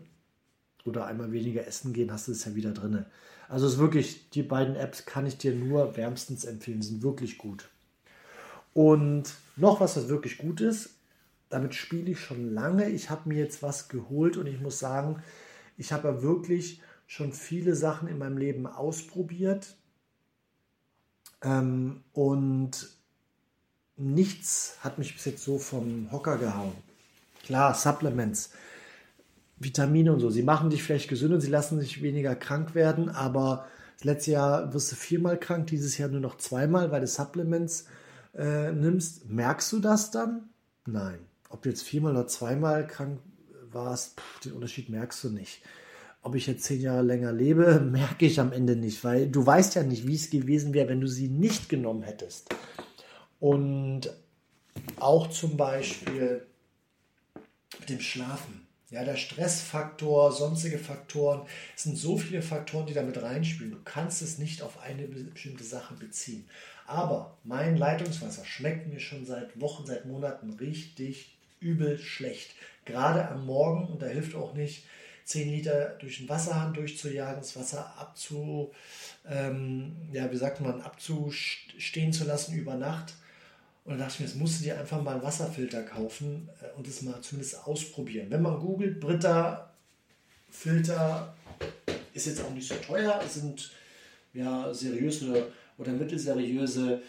oder 0.85 1.07
einmal 1.07 1.33
weniger 1.33 1.67
essen 1.67 1.93
gehen, 1.93 2.11
hast 2.11 2.29
du 2.29 2.33
es 2.33 2.45
ja 2.45 2.55
wieder 2.55 2.73
drin. 2.73 3.05
Also 3.49 3.67
es 3.67 3.75
ist 3.75 3.79
wirklich, 3.79 4.31
die 4.31 4.43
beiden 4.43 4.77
Apps 4.77 5.05
kann 5.05 5.27
ich 5.27 5.37
dir 5.37 5.55
nur 5.55 5.97
wärmstens 5.97 6.45
empfehlen, 6.45 6.83
sind 6.83 7.03
wirklich 7.03 7.37
gut. 7.37 7.69
Und 8.73 9.35
noch 9.57 9.81
was, 9.81 9.97
was 9.97 10.09
wirklich 10.09 10.39
gut 10.39 10.61
ist, 10.61 10.91
damit 11.49 11.75
spiele 11.75 12.13
ich 12.13 12.21
schon 12.21 12.55
lange. 12.55 12.89
Ich 12.89 13.11
habe 13.11 13.29
mir 13.29 13.39
jetzt 13.39 13.63
was 13.63 13.89
geholt 13.89 14.37
und 14.37 14.47
ich 14.47 14.61
muss 14.61 14.79
sagen, 14.79 15.23
ich 15.77 15.93
habe 15.93 16.09
ja 16.09 16.23
wirklich 16.23 16.81
schon 17.11 17.33
viele 17.33 17.75
Sachen 17.75 18.07
in 18.07 18.19
meinem 18.19 18.39
Leben 18.39 18.69
ausprobiert 18.69 19.77
ähm, 21.43 22.05
und 22.13 22.89
nichts 23.97 24.77
hat 24.81 24.99
mich 24.99 25.15
bis 25.15 25.25
jetzt 25.25 25.43
so 25.43 25.59
vom 25.59 26.13
Hocker 26.13 26.39
gehauen. 26.39 26.73
Klar, 27.43 27.75
Supplements, 27.75 28.51
Vitamine 29.59 30.13
und 30.13 30.21
so, 30.21 30.31
sie 30.31 30.45
machen 30.45 30.71
dich 30.71 30.85
vielleicht 30.85 31.09
gesünder, 31.09 31.41
sie 31.41 31.51
lassen 31.51 31.81
dich 31.81 32.01
weniger 32.01 32.37
krank 32.37 32.77
werden, 32.77 33.09
aber 33.09 33.67
das 33.97 34.05
letzte 34.05 34.31
Jahr 34.31 34.73
wirst 34.73 34.93
du 34.93 34.97
viermal 34.97 35.39
krank, 35.39 35.67
dieses 35.67 35.99
Jahr 35.99 36.11
nur 36.11 36.21
noch 36.21 36.37
zweimal, 36.39 36.93
weil 36.93 37.01
du 37.01 37.09
Supplements 37.09 37.87
äh, 38.35 38.71
nimmst. 38.71 39.29
Merkst 39.29 39.73
du 39.73 39.81
das 39.81 40.13
dann? 40.13 40.51
Nein 40.87 41.19
ob 41.51 41.63
du 41.63 41.69
jetzt 41.69 41.83
viermal 41.83 42.13
oder 42.13 42.27
zweimal 42.27 42.87
krank 42.87 43.21
warst, 43.71 44.19
pff, 44.19 44.41
den 44.41 44.53
Unterschied 44.53 44.89
merkst 44.89 45.23
du 45.25 45.31
nicht. 45.31 45.61
Ob 46.23 46.35
ich 46.35 46.47
jetzt 46.47 46.65
zehn 46.65 46.81
Jahre 46.81 47.03
länger 47.03 47.33
lebe, 47.33 47.81
merke 47.93 48.27
ich 48.27 48.41
am 48.41 48.53
Ende 48.53 48.77
nicht, 48.77 49.05
weil 49.05 49.29
du 49.29 49.45
weißt 49.45 49.75
ja 49.75 49.83
nicht, 49.83 50.07
wie 50.07 50.15
es 50.15 50.31
gewesen 50.31 50.75
wäre, 50.75 50.89
wenn 50.89 51.01
du 51.01 51.09
sie 51.09 51.29
nicht 51.29 51.69
genommen 51.69 52.03
hättest. 52.03 52.55
Und 53.39 54.11
auch 54.99 55.31
zum 55.31 55.57
Beispiel 55.57 56.47
mit 57.79 57.89
dem 57.89 58.01
Schlafen. 58.01 58.67
Ja, 58.91 59.05
der 59.05 59.17
Stressfaktor, 59.17 60.33
sonstige 60.33 60.79
Faktoren, 60.79 61.47
es 61.77 61.85
sind 61.85 61.97
so 61.97 62.19
viele 62.19 62.43
Faktoren, 62.43 62.87
die 62.87 62.93
damit 62.93 63.23
reinspielen. 63.23 63.71
Du 63.71 63.83
kannst 63.85 64.21
es 64.21 64.39
nicht 64.39 64.63
auf 64.63 64.81
eine 64.81 65.07
bestimmte 65.07 65.63
Sache 65.63 65.95
beziehen. 65.95 66.49
Aber 66.87 67.39
mein 67.45 67.77
Leitungswasser 67.77 68.45
schmeckt 68.45 68.89
mir 68.89 68.99
schon 68.99 69.25
seit 69.25 69.61
Wochen, 69.61 69.87
seit 69.87 70.07
Monaten 70.07 70.51
richtig 70.55 71.37
übel 71.61 71.99
schlecht. 71.99 72.51
Gerade 72.85 73.29
am 73.29 73.47
Morgen, 73.47 73.87
und 73.87 74.03
da 74.03 74.07
hilft 74.07 74.35
auch 74.35 74.55
nicht, 74.55 74.85
10 75.25 75.51
Liter 75.51 75.97
durch 76.01 76.19
den 76.19 76.29
Wasserhahn 76.29 76.75
durchzujagen, 76.75 77.41
das 77.41 77.57
Wasser 77.57 77.95
abzu, 77.99 78.73
ähm, 79.29 79.97
ja, 80.13 80.31
wie 80.31 80.37
sagt 80.37 80.61
man, 80.61 80.81
abzustehen 80.81 82.13
zu 82.13 82.25
lassen 82.25 82.55
über 82.55 82.75
Nacht. 82.75 83.15
Und 83.85 83.93
dann 83.93 84.01
dachte 84.01 84.15
ich 84.15 84.21
mir, 84.21 84.27
jetzt 84.27 84.37
musst 84.37 84.61
du 84.61 84.65
dir 84.65 84.79
einfach 84.79 85.03
mal 85.03 85.15
einen 85.15 85.23
Wasserfilter 85.23 85.83
kaufen 85.83 86.49
äh, 86.61 86.77
und 86.77 86.87
das 86.87 87.03
mal 87.03 87.21
zumindest 87.21 87.67
ausprobieren. 87.67 88.31
Wenn 88.31 88.43
man 88.43 88.61
googelt, 88.61 89.01
Britta 89.01 89.71
Filter 90.51 91.35
ist 92.13 92.27
jetzt 92.27 92.43
auch 92.43 92.51
nicht 92.51 92.69
so 92.69 92.75
teuer, 92.75 93.21
sind 93.29 93.71
ja 94.33 94.73
seriöse 94.75 95.53
oder 95.79 95.93
mittelseriöse 95.93 97.03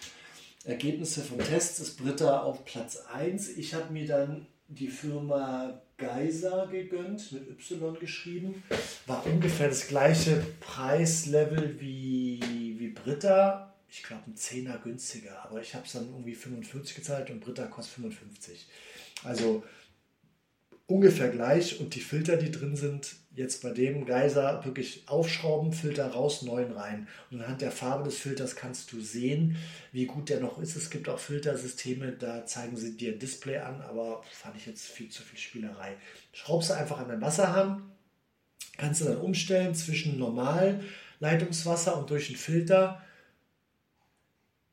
Ergebnisse 0.63 1.21
von 1.21 1.39
Tests 1.39 1.79
ist 1.79 1.97
Britta 1.97 2.41
auf 2.41 2.65
Platz 2.65 3.03
1. 3.11 3.57
Ich 3.57 3.73
habe 3.73 3.91
mir 3.91 4.05
dann 4.05 4.45
die 4.67 4.89
Firma 4.89 5.81
Geyser 6.01 6.67
gegönnt, 6.67 7.31
mit 7.31 7.47
Y 7.49 7.97
geschrieben. 7.99 8.63
War 9.05 9.25
ungefähr 9.25 9.69
das 9.69 9.87
gleiche 9.87 10.43
Preislevel 10.59 11.79
wie, 11.79 12.41
wie 12.77 12.87
Britta. 12.89 13.73
Ich 13.89 14.03
glaube, 14.03 14.23
ein 14.27 14.35
Zehner 14.35 14.77
günstiger, 14.77 15.45
aber 15.45 15.61
ich 15.61 15.75
habe 15.75 15.85
es 15.85 15.93
dann 15.93 16.07
irgendwie 16.07 16.35
45 16.35 16.95
gezahlt 16.95 17.29
und 17.29 17.39
Britta 17.41 17.67
kostet 17.67 17.95
55. 17.95 18.67
Also 19.23 19.63
ungefähr 20.91 21.29
gleich 21.29 21.79
und 21.79 21.95
die 21.95 22.01
Filter, 22.01 22.37
die 22.37 22.51
drin 22.51 22.75
sind, 22.75 23.15
jetzt 23.33 23.63
bei 23.63 23.69
dem 23.69 24.05
Geiser 24.05 24.63
wirklich 24.65 25.03
aufschrauben, 25.07 25.71
Filter 25.71 26.07
raus, 26.07 26.41
neuen 26.41 26.73
rein. 26.73 27.07
Und 27.29 27.41
anhand 27.41 27.61
der 27.61 27.71
Farbe 27.71 28.03
des 28.03 28.17
Filters 28.17 28.55
kannst 28.55 28.91
du 28.91 28.99
sehen, 28.99 29.57
wie 29.91 30.05
gut 30.05 30.29
der 30.29 30.41
noch 30.41 30.59
ist. 30.59 30.75
Es 30.75 30.89
gibt 30.89 31.07
auch 31.07 31.19
Filtersysteme, 31.19 32.11
da 32.11 32.45
zeigen 32.45 32.75
sie 32.75 32.97
dir 32.97 33.13
ein 33.13 33.19
Display 33.19 33.57
an, 33.57 33.81
aber 33.81 34.21
fand 34.31 34.57
ich 34.57 34.65
jetzt 34.65 34.85
viel 34.85 35.09
zu 35.09 35.23
viel 35.23 35.39
Spielerei. 35.39 35.95
Schraubst 36.33 36.69
du 36.69 36.73
einfach 36.73 36.99
an 36.99 37.07
den 37.07 37.21
Wasserhahn, 37.21 37.83
kannst 38.77 39.01
du 39.01 39.05
dann 39.05 39.17
umstellen 39.17 39.73
zwischen 39.75 40.19
normal 40.19 40.83
Leitungswasser 41.19 41.97
und 41.97 42.09
durch 42.09 42.27
den 42.27 42.35
Filter. 42.35 43.01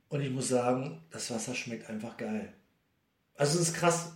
Und 0.08 0.22
ich 0.22 0.30
muss 0.30 0.48
sagen, 0.48 1.02
das 1.10 1.30
Wasser 1.30 1.54
schmeckt 1.54 1.88
einfach 1.88 2.16
geil. 2.16 2.52
Also 3.34 3.60
es 3.60 3.68
ist 3.68 3.74
krass, 3.74 4.12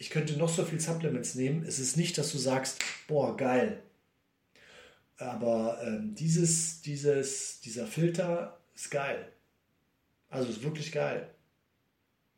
ich 0.00 0.08
könnte 0.08 0.32
noch 0.38 0.48
so 0.48 0.64
viel 0.64 0.80
Supplements 0.80 1.34
nehmen. 1.34 1.62
Es 1.62 1.78
ist 1.78 1.98
nicht, 1.98 2.16
dass 2.16 2.32
du 2.32 2.38
sagst, 2.38 2.78
boah, 3.06 3.36
geil. 3.36 3.82
Aber 5.18 5.78
ähm, 5.84 6.14
dieses, 6.14 6.80
dieses, 6.80 7.60
dieser 7.60 7.86
Filter 7.86 8.58
ist 8.74 8.90
geil. 8.90 9.30
Also 10.30 10.48
ist 10.48 10.62
wirklich 10.62 10.90
geil. 10.90 11.28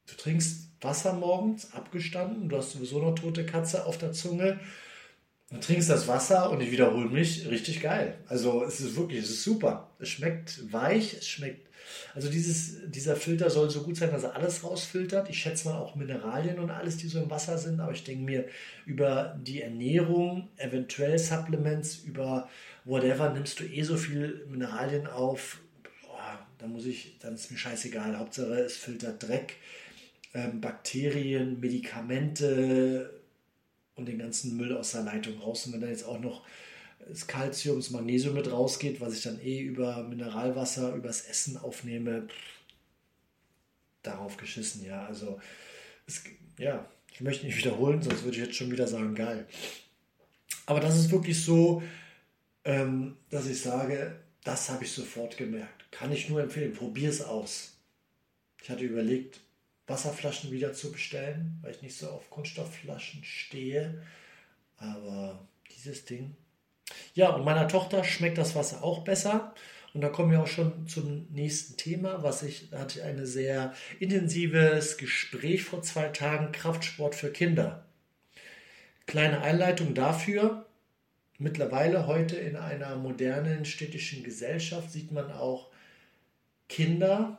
Du 0.06 0.16
trinkst 0.16 0.70
Wasser 0.80 1.12
morgens, 1.12 1.72
abgestanden, 1.72 2.48
du 2.48 2.56
hast 2.56 2.72
sowieso 2.72 3.00
noch 3.00 3.14
tote 3.14 3.46
Katze 3.46 3.86
auf 3.86 3.96
der 3.96 4.12
Zunge. 4.12 4.58
Du 5.52 5.60
trinkst 5.60 5.90
das 5.90 6.08
Wasser 6.08 6.50
und 6.50 6.60
ich 6.60 6.70
wiederhole 6.70 7.08
mich, 7.08 7.48
richtig 7.48 7.82
geil. 7.82 8.16
Also 8.26 8.64
es 8.64 8.80
ist 8.80 8.96
wirklich, 8.96 9.22
es 9.22 9.30
ist 9.30 9.44
super. 9.44 9.90
Es 9.98 10.08
schmeckt 10.08 10.72
weich, 10.72 11.14
es 11.14 11.28
schmeckt 11.28 11.72
also 12.14 12.28
dieses, 12.28 12.90
dieser 12.90 13.16
Filter 13.16 13.50
soll 13.50 13.70
so 13.70 13.82
gut 13.82 13.96
sein, 13.96 14.10
dass 14.10 14.24
er 14.24 14.36
alles 14.36 14.64
rausfiltert. 14.64 15.30
Ich 15.30 15.40
schätze 15.40 15.68
mal 15.68 15.78
auch 15.78 15.94
Mineralien 15.94 16.58
und 16.58 16.70
alles, 16.70 16.96
die 16.96 17.08
so 17.08 17.20
im 17.22 17.30
Wasser 17.30 17.58
sind. 17.58 17.80
Aber 17.80 17.92
ich 17.92 18.04
denke 18.04 18.24
mir, 18.24 18.46
über 18.86 19.38
die 19.40 19.62
Ernährung, 19.62 20.48
eventuell 20.56 21.18
Supplements, 21.18 21.96
über 22.04 22.48
whatever, 22.84 23.30
nimmst 23.30 23.60
du 23.60 23.64
eh 23.64 23.82
so 23.82 23.96
viel 23.96 24.46
Mineralien 24.48 25.06
auf. 25.06 25.60
Boah, 26.02 26.38
da 26.58 26.66
muss 26.66 26.86
ich, 26.86 27.18
dann 27.20 27.34
ist 27.34 27.50
mir 27.50 27.58
scheißegal. 27.58 28.18
Hauptsache 28.18 28.60
es 28.60 28.76
filtert 28.76 29.22
Dreck, 29.22 29.54
ähm, 30.34 30.60
Bakterien, 30.60 31.60
Medikamente 31.60 33.21
und 34.02 34.06
den 34.06 34.18
ganzen 34.18 34.56
Müll 34.56 34.76
aus 34.76 34.92
der 34.92 35.02
Leitung 35.02 35.38
raus. 35.38 35.66
Und 35.66 35.74
wenn 35.74 35.80
da 35.80 35.86
jetzt 35.86 36.04
auch 36.04 36.18
noch 36.18 36.44
das 37.08 37.26
Kalzium, 37.26 37.76
das 37.76 37.90
Magnesium 37.90 38.34
mit 38.34 38.50
rausgeht, 38.50 39.00
was 39.00 39.14
ich 39.14 39.22
dann 39.22 39.40
eh 39.40 39.60
über 39.60 40.02
Mineralwasser, 40.04 40.94
übers 40.94 41.22
Essen 41.22 41.56
aufnehme, 41.56 42.28
darauf 44.02 44.36
geschissen, 44.36 44.84
ja. 44.84 45.06
Also, 45.06 45.40
es, 46.06 46.24
ja, 46.58 46.88
ich 47.12 47.20
möchte 47.20 47.46
nicht 47.46 47.56
wiederholen, 47.56 48.02
sonst 48.02 48.24
würde 48.24 48.36
ich 48.36 48.44
jetzt 48.44 48.56
schon 48.56 48.72
wieder 48.72 48.88
sagen, 48.88 49.14
geil. 49.14 49.46
Aber 50.66 50.80
das 50.80 50.96
ist 50.96 51.10
wirklich 51.12 51.44
so, 51.44 51.82
ähm, 52.64 53.16
dass 53.30 53.46
ich 53.46 53.60
sage, 53.60 54.18
das 54.44 54.68
habe 54.68 54.84
ich 54.84 54.90
sofort 54.92 55.36
gemerkt. 55.36 55.90
Kann 55.92 56.12
ich 56.12 56.28
nur 56.28 56.42
empfehlen, 56.42 56.72
probier 56.72 57.10
es 57.10 57.22
aus. 57.22 57.76
Ich 58.62 58.70
hatte 58.70 58.84
überlegt, 58.84 59.40
Wasserflaschen 59.86 60.50
wieder 60.50 60.72
zu 60.72 60.92
bestellen, 60.92 61.58
weil 61.62 61.72
ich 61.72 61.82
nicht 61.82 61.96
so 61.96 62.08
auf 62.08 62.30
Kunststoffflaschen 62.30 63.24
stehe. 63.24 64.02
Aber 64.76 65.46
dieses 65.70 66.04
Ding 66.04 66.36
ja, 67.14 67.30
und 67.30 67.44
meiner 67.44 67.68
Tochter 67.68 68.04
schmeckt 68.04 68.38
das 68.38 68.54
Wasser 68.54 68.82
auch 68.82 69.04
besser. 69.04 69.54
Und 69.94 70.00
da 70.00 70.08
kommen 70.08 70.30
wir 70.30 70.40
auch 70.40 70.46
schon 70.46 70.86
zum 70.88 71.26
nächsten 71.30 71.76
Thema, 71.76 72.22
was 72.22 72.42
ich 72.42 72.68
hatte 72.72 73.04
ein 73.04 73.26
sehr 73.26 73.74
intensives 74.00 74.96
Gespräch 74.96 75.64
vor 75.64 75.82
zwei 75.82 76.08
Tagen, 76.08 76.52
Kraftsport 76.52 77.14
für 77.14 77.30
Kinder. 77.30 77.84
Kleine 79.06 79.42
Einleitung 79.42 79.94
dafür. 79.94 80.66
Mittlerweile 81.38 82.06
heute 82.06 82.36
in 82.36 82.56
einer 82.56 82.96
modernen 82.96 83.64
städtischen 83.64 84.22
Gesellschaft 84.22 84.90
sieht 84.90 85.12
man 85.12 85.30
auch 85.30 85.70
Kinder, 86.68 87.38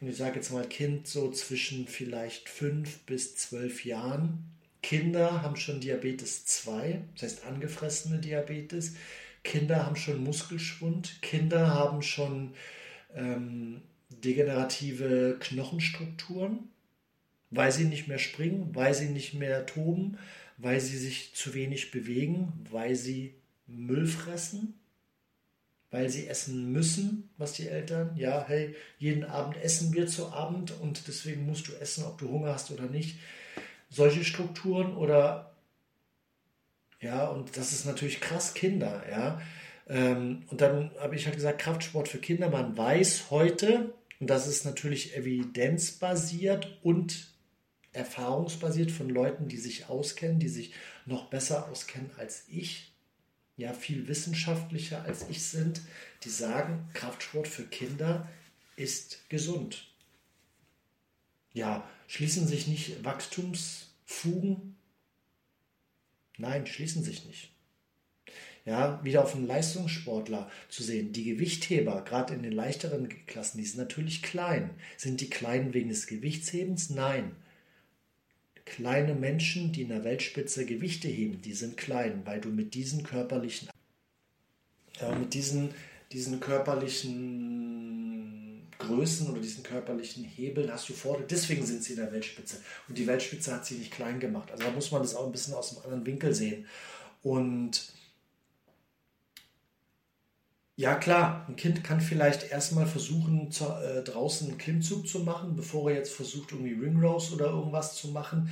und 0.00 0.08
ich 0.08 0.16
sage 0.16 0.36
jetzt 0.36 0.52
mal 0.52 0.68
Kind 0.68 1.06
so 1.06 1.30
zwischen 1.30 1.86
vielleicht 1.86 2.48
fünf 2.48 3.00
bis 3.00 3.36
zwölf 3.36 3.84
Jahren, 3.84 4.44
Kinder 4.84 5.40
haben 5.40 5.56
schon 5.56 5.80
Diabetes 5.80 6.44
2, 6.44 7.02
das 7.14 7.22
heißt 7.22 7.46
angefressene 7.46 8.18
Diabetes. 8.18 8.96
Kinder 9.42 9.86
haben 9.86 9.96
schon 9.96 10.22
Muskelschwund. 10.22 11.22
Kinder 11.22 11.68
haben 11.68 12.02
schon 12.02 12.52
ähm, 13.14 13.80
degenerative 14.10 15.38
Knochenstrukturen, 15.40 16.68
weil 17.50 17.72
sie 17.72 17.84
nicht 17.84 18.08
mehr 18.08 18.18
springen, 18.18 18.74
weil 18.74 18.92
sie 18.92 19.08
nicht 19.08 19.32
mehr 19.32 19.64
toben, 19.64 20.18
weil 20.58 20.80
sie 20.80 20.98
sich 20.98 21.34
zu 21.34 21.54
wenig 21.54 21.90
bewegen, 21.90 22.52
weil 22.70 22.94
sie 22.94 23.34
Müll 23.66 24.06
fressen, 24.06 24.74
weil 25.94 26.10
sie 26.10 26.26
essen 26.26 26.72
müssen, 26.72 27.30
was 27.38 27.52
die 27.52 27.68
Eltern, 27.68 28.16
ja, 28.16 28.44
hey, 28.48 28.74
jeden 28.98 29.22
Abend 29.22 29.56
essen 29.62 29.94
wir 29.94 30.08
zu 30.08 30.32
Abend 30.32 30.72
und 30.80 31.06
deswegen 31.06 31.46
musst 31.46 31.68
du 31.68 31.72
essen, 31.74 32.02
ob 32.02 32.18
du 32.18 32.28
Hunger 32.28 32.52
hast 32.52 32.72
oder 32.72 32.86
nicht. 32.86 33.20
Solche 33.90 34.24
Strukturen 34.24 34.96
oder 34.96 35.54
ja, 37.00 37.28
und 37.28 37.56
das 37.56 37.70
ist 37.70 37.86
natürlich 37.86 38.20
krass, 38.20 38.54
Kinder, 38.54 39.04
ja. 39.08 39.40
Ähm, 39.88 40.42
und 40.50 40.60
dann 40.60 40.90
habe 40.98 41.14
ich 41.14 41.26
halt 41.26 41.36
gesagt, 41.36 41.60
Kraftsport 41.60 42.08
für 42.08 42.18
Kinder. 42.18 42.50
Man 42.50 42.76
weiß 42.76 43.30
heute, 43.30 43.94
und 44.18 44.28
das 44.28 44.48
ist 44.48 44.64
natürlich 44.64 45.16
evidenzbasiert 45.16 46.76
und 46.82 47.28
erfahrungsbasiert 47.92 48.90
von 48.90 49.08
Leuten, 49.08 49.46
die 49.46 49.58
sich 49.58 49.88
auskennen, 49.88 50.40
die 50.40 50.48
sich 50.48 50.74
noch 51.06 51.30
besser 51.30 51.68
auskennen 51.70 52.10
als 52.18 52.46
ich, 52.48 52.93
ja 53.56 53.72
viel 53.72 54.08
wissenschaftlicher 54.08 55.02
als 55.04 55.28
ich 55.28 55.42
sind, 55.42 55.80
die 56.24 56.30
sagen, 56.30 56.88
Kraftsport 56.94 57.48
für 57.48 57.64
Kinder 57.64 58.28
ist 58.76 59.28
gesund. 59.28 59.88
Ja, 61.52 61.88
schließen 62.08 62.48
sich 62.48 62.66
nicht 62.66 63.04
Wachstumsfugen? 63.04 64.76
Nein, 66.36 66.66
schließen 66.66 67.04
sich 67.04 67.24
nicht. 67.26 67.50
Ja, 68.64 69.04
wieder 69.04 69.22
auf 69.22 69.34
einen 69.34 69.46
Leistungssportler 69.46 70.50
zu 70.68 70.82
sehen. 70.82 71.12
Die 71.12 71.24
Gewichtheber, 71.24 72.02
gerade 72.02 72.34
in 72.34 72.42
den 72.42 72.52
leichteren 72.52 73.08
Klassen, 73.26 73.58
die 73.58 73.66
sind 73.66 73.78
natürlich 73.78 74.22
klein. 74.22 74.70
Sind 74.96 75.20
die 75.20 75.30
klein 75.30 75.74
wegen 75.74 75.90
des 75.90 76.06
Gewichtshebens? 76.06 76.90
Nein 76.90 77.36
kleine 78.64 79.14
Menschen, 79.14 79.72
die 79.72 79.82
in 79.82 79.88
der 79.88 80.04
Weltspitze 80.04 80.64
Gewichte 80.64 81.08
heben, 81.08 81.42
die 81.42 81.54
sind 81.54 81.76
klein, 81.76 82.22
weil 82.24 82.40
du 82.40 82.48
mit 82.48 82.74
diesen 82.74 83.02
körperlichen, 83.02 83.68
ja, 85.00 85.14
mit 85.14 85.34
diesen, 85.34 85.70
diesen 86.12 86.40
körperlichen 86.40 88.62
Größen 88.78 89.30
oder 89.30 89.40
diesen 89.40 89.62
körperlichen 89.62 90.24
Hebeln 90.24 90.72
hast 90.72 90.88
du 90.88 90.94
vor. 90.94 91.20
Deswegen 91.28 91.64
sind 91.64 91.82
sie 91.82 91.92
in 91.92 92.00
der 92.00 92.12
Weltspitze. 92.12 92.60
Und 92.88 92.98
die 92.98 93.06
Weltspitze 93.06 93.52
hat 93.52 93.66
sie 93.66 93.76
nicht 93.76 93.92
klein 93.92 94.20
gemacht. 94.20 94.50
Also 94.50 94.64
da 94.64 94.70
muss 94.70 94.90
man 94.90 95.02
das 95.02 95.14
auch 95.14 95.26
ein 95.26 95.32
bisschen 95.32 95.54
aus 95.54 95.76
einem 95.76 95.84
anderen 95.84 96.06
Winkel 96.06 96.34
sehen. 96.34 96.66
Und 97.22 97.92
ja, 100.76 100.96
klar, 100.96 101.46
ein 101.48 101.56
Kind 101.56 101.84
kann 101.84 102.00
vielleicht 102.00 102.50
erstmal 102.50 102.86
versuchen, 102.86 103.50
zu, 103.52 103.66
äh, 103.66 104.02
draußen 104.02 104.48
einen 104.48 104.58
Klimmzug 104.58 105.06
zu 105.06 105.20
machen, 105.20 105.54
bevor 105.54 105.90
er 105.90 105.98
jetzt 105.98 106.12
versucht, 106.12 106.50
irgendwie 106.52 106.72
Ringrose 106.72 107.34
oder 107.34 107.46
irgendwas 107.46 107.94
zu 107.94 108.08
machen. 108.08 108.50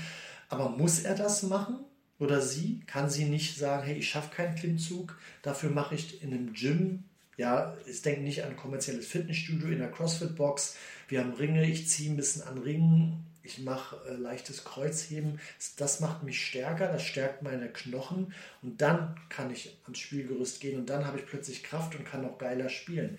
Aber 0.48 0.68
muss 0.68 1.00
er 1.00 1.16
das 1.16 1.42
machen? 1.42 1.80
Oder 2.20 2.40
sie? 2.40 2.80
Kann 2.86 3.10
sie 3.10 3.24
nicht 3.24 3.56
sagen, 3.56 3.84
hey, 3.84 3.96
ich 3.96 4.08
schaffe 4.08 4.34
keinen 4.34 4.54
Klimmzug, 4.54 5.18
dafür 5.42 5.70
mache 5.70 5.96
ich 5.96 6.22
in 6.22 6.32
einem 6.32 6.52
Gym, 6.52 7.04
ja, 7.36 7.76
ich 7.86 8.02
denke 8.02 8.20
nicht 8.20 8.44
an 8.44 8.50
ein 8.50 8.56
kommerzielles 8.56 9.06
Fitnessstudio, 9.06 9.68
in 9.68 9.78
der 9.78 9.90
CrossFit-Box, 9.90 10.76
wir 11.08 11.20
haben 11.20 11.32
Ringe, 11.32 11.64
ich 11.68 11.88
ziehe 11.88 12.12
ein 12.12 12.16
bisschen 12.16 12.42
an 12.42 12.58
Ringen, 12.58 13.24
ich 13.42 13.58
mache 13.60 13.96
äh, 14.08 14.14
leichtes 14.14 14.64
Kreuzheben. 14.64 15.40
Das 15.76 16.00
macht 16.00 16.22
mich 16.22 16.44
stärker, 16.44 16.88
das 16.88 17.02
stärkt 17.02 17.42
meine 17.42 17.68
Knochen 17.68 18.32
und 18.62 18.80
dann 18.80 19.16
kann 19.28 19.50
ich 19.50 19.78
ans 19.84 19.98
Spielgerüst 19.98 20.60
gehen 20.60 20.78
und 20.78 20.90
dann 20.90 21.06
habe 21.06 21.18
ich 21.18 21.26
plötzlich 21.26 21.62
Kraft 21.62 21.94
und 21.94 22.04
kann 22.04 22.24
auch 22.24 22.38
geiler 22.38 22.68
spielen. 22.68 23.18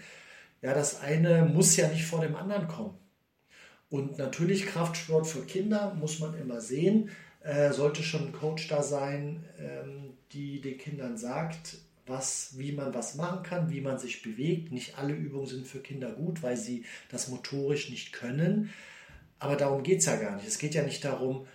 Ja, 0.61 0.73
das 0.73 1.01
eine 1.01 1.45
muss 1.45 1.75
ja 1.75 1.87
nicht 1.89 2.05
vor 2.05 2.21
dem 2.21 2.35
anderen 2.35 2.67
kommen. 2.67 2.97
Und 3.89 4.17
natürlich 4.17 4.65
Kraftsport 4.65 5.27
für 5.27 5.45
Kinder 5.45 5.93
muss 5.93 6.19
man 6.19 6.33
immer 6.39 6.61
sehen. 6.61 7.11
Äh, 7.41 7.73
sollte 7.73 8.01
schon 8.01 8.27
ein 8.27 8.33
Coach 8.33 8.69
da 8.69 8.81
sein, 8.81 9.43
ähm, 9.59 10.13
die 10.31 10.61
den 10.61 10.77
Kindern 10.77 11.17
sagt, 11.17 11.77
was, 12.05 12.57
wie 12.57 12.71
man 12.71 12.93
was 12.93 13.15
machen 13.15 13.43
kann, 13.43 13.69
wie 13.69 13.81
man 13.81 13.99
sich 13.99 14.21
bewegt. 14.21 14.71
Nicht 14.71 14.97
alle 14.97 15.13
Übungen 15.13 15.45
sind 15.45 15.67
für 15.67 15.79
Kinder 15.79 16.11
gut, 16.11 16.41
weil 16.41 16.57
sie 16.57 16.85
das 17.09 17.27
motorisch 17.27 17.89
nicht 17.89 18.13
können. 18.13 18.73
Aber 19.39 19.55
darum 19.55 19.83
geht 19.83 19.99
es 19.99 20.05
ja 20.05 20.15
gar 20.15 20.35
nicht. 20.35 20.47
Es 20.47 20.57
geht 20.57 20.73
ja 20.73 20.83
nicht 20.83 21.03
darum, 21.03 21.47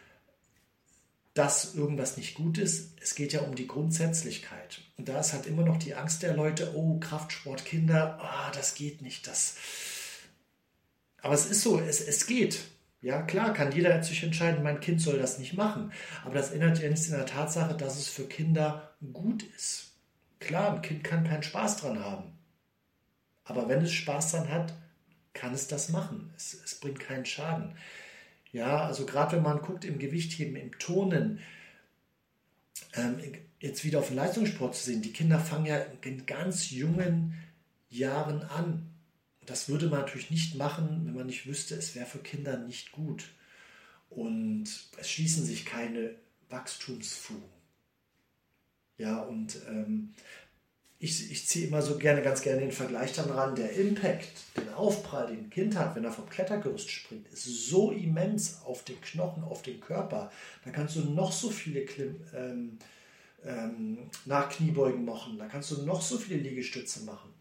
dass 1.35 1.75
irgendwas 1.75 2.17
nicht 2.17 2.35
gut 2.35 2.59
ist. 2.59 3.01
Es 3.01 3.15
geht 3.15 3.33
ja 3.33 3.43
um 3.43 3.55
die 3.55 3.69
Grundsätzlichkeit. 3.69 4.81
Und 4.97 5.09
da 5.09 5.21
ist 5.21 5.33
halt 5.33 5.47
immer 5.47 5.63
noch 5.63 5.77
die 5.79 5.95
Angst 5.95 6.23
der 6.23 6.35
Leute, 6.35 6.73
oh, 6.75 6.99
Kraftsport, 6.99 7.65
Kinder, 7.65 8.19
ah, 8.21 8.51
das 8.53 8.75
geht 8.75 9.03
nicht. 9.03 9.27
Das. 9.27 9.55
Aber 11.23 11.35
es 11.35 11.47
ist 11.47 11.63
so, 11.63 11.79
es, 11.79 12.01
es 12.01 12.27
geht. 12.27 12.59
Ja, 13.01 13.23
klar, 13.23 13.53
kann 13.53 13.71
jeder 13.71 14.03
sich 14.03 14.25
entscheiden, 14.25 14.65
mein 14.65 14.81
Kind 14.81 15.01
soll 15.01 15.19
das 15.19 15.39
nicht 15.39 15.55
machen. 15.55 15.93
Aber 16.25 16.35
das 16.35 16.51
ändert 16.51 16.81
ja 16.81 16.89
nichts 16.89 17.07
in 17.07 17.13
der 17.13 17.27
Tatsache, 17.27 17.77
dass 17.77 17.97
es 17.97 18.09
für 18.09 18.27
Kinder 18.27 18.97
gut 19.13 19.45
ist. 19.57 19.93
Klar, 20.41 20.75
ein 20.75 20.83
Kind 20.83 21.05
kann 21.05 21.23
keinen 21.23 21.45
Spaß 21.45 21.77
dran 21.77 22.05
haben. 22.05 22.37
Aber 23.45 23.69
wenn 23.69 23.83
es 23.83 23.93
Spaß 23.93 24.33
dran 24.33 24.49
hat, 24.49 24.75
kann 25.39 25.55
es 25.55 25.69
das 25.69 25.89
machen. 25.89 26.33
Es, 26.37 26.55
es 26.65 26.75
bringt 26.75 27.01
keinen 27.01 27.25
Schaden. 27.25 27.77
Ja, 28.53 28.85
also 28.85 29.07
gerade 29.07 29.37
wenn 29.37 29.43
man 29.43 29.63
guckt 29.63 29.85
im 29.85 29.99
Gewichtheben, 29.99 30.57
im 30.57 30.77
Tonen, 30.79 31.39
ähm, 32.95 33.21
jetzt 33.61 33.85
wieder 33.85 34.01
auf 34.01 34.09
den 34.09 34.17
Leistungssport 34.17 34.75
zu 34.75 34.85
sehen, 34.85 35.03
die 35.03 35.13
Kinder 35.13 35.39
fangen 35.39 35.67
ja 35.67 35.79
in 36.03 36.27
ganz 36.27 36.71
jungen 36.71 37.35
Jahren 37.89 38.43
an. 38.43 38.91
Das 39.47 39.69
würde 39.69 39.87
man 39.87 40.01
natürlich 40.01 40.31
nicht 40.31 40.57
machen, 40.57 41.03
wenn 41.07 41.15
man 41.15 41.27
nicht 41.27 41.47
wüsste, 41.47 41.75
es 41.77 41.95
wäre 41.95 42.07
für 42.07 42.19
Kinder 42.19 42.59
nicht 42.59 42.93
gut. 42.93 43.29
Und 44.11 44.65
es 44.99 45.11
schließen 45.11 45.45
sich 45.45 45.65
keine 45.65 46.15
Wachstumsfugen. 46.49 47.59
Ja, 48.97 49.21
und 49.21 49.57
ähm, 49.69 50.15
ich, 51.01 51.31
ich 51.31 51.47
ziehe 51.47 51.69
immer 51.69 51.81
so 51.81 51.97
gerne, 51.97 52.23
ganz 52.23 52.43
gerne 52.43 52.61
den 52.61 52.73
Vergleich 52.73 53.13
dann 53.13 53.31
ran, 53.31 53.55
der 53.55 53.73
Impact, 53.73 54.29
den 54.57 54.73
Aufprall, 54.75 55.29
den 55.29 55.45
ein 55.45 55.51
Kind 55.51 55.79
hat, 55.79 55.95
wenn 55.95 56.05
er 56.05 56.13
vom 56.13 56.29
Klettergerüst 56.29 56.91
springt, 56.91 57.29
ist 57.29 57.45
so 57.69 57.93
immens 57.93 58.63
auf 58.65 58.83
den 58.85 59.01
Knochen, 59.01 59.45
auf 59.45 59.63
den 59.63 59.81
Körper. 59.81 60.33
Da 60.65 60.71
kannst 60.71 60.97
du 60.97 61.05
noch 61.05 61.31
so 61.31 61.51
viele 61.51 61.85
Klim, 61.85 62.17
ähm, 62.35 62.79
ähm, 63.45 64.11
nach 64.25 64.49
Kniebeugen 64.49 65.05
machen, 65.05 65.39
da 65.39 65.47
kannst 65.47 65.71
du 65.71 65.83
noch 65.83 66.03
so 66.03 66.19
viele 66.19 66.41
Liegestütze 66.41 67.05
machen. 67.05 67.33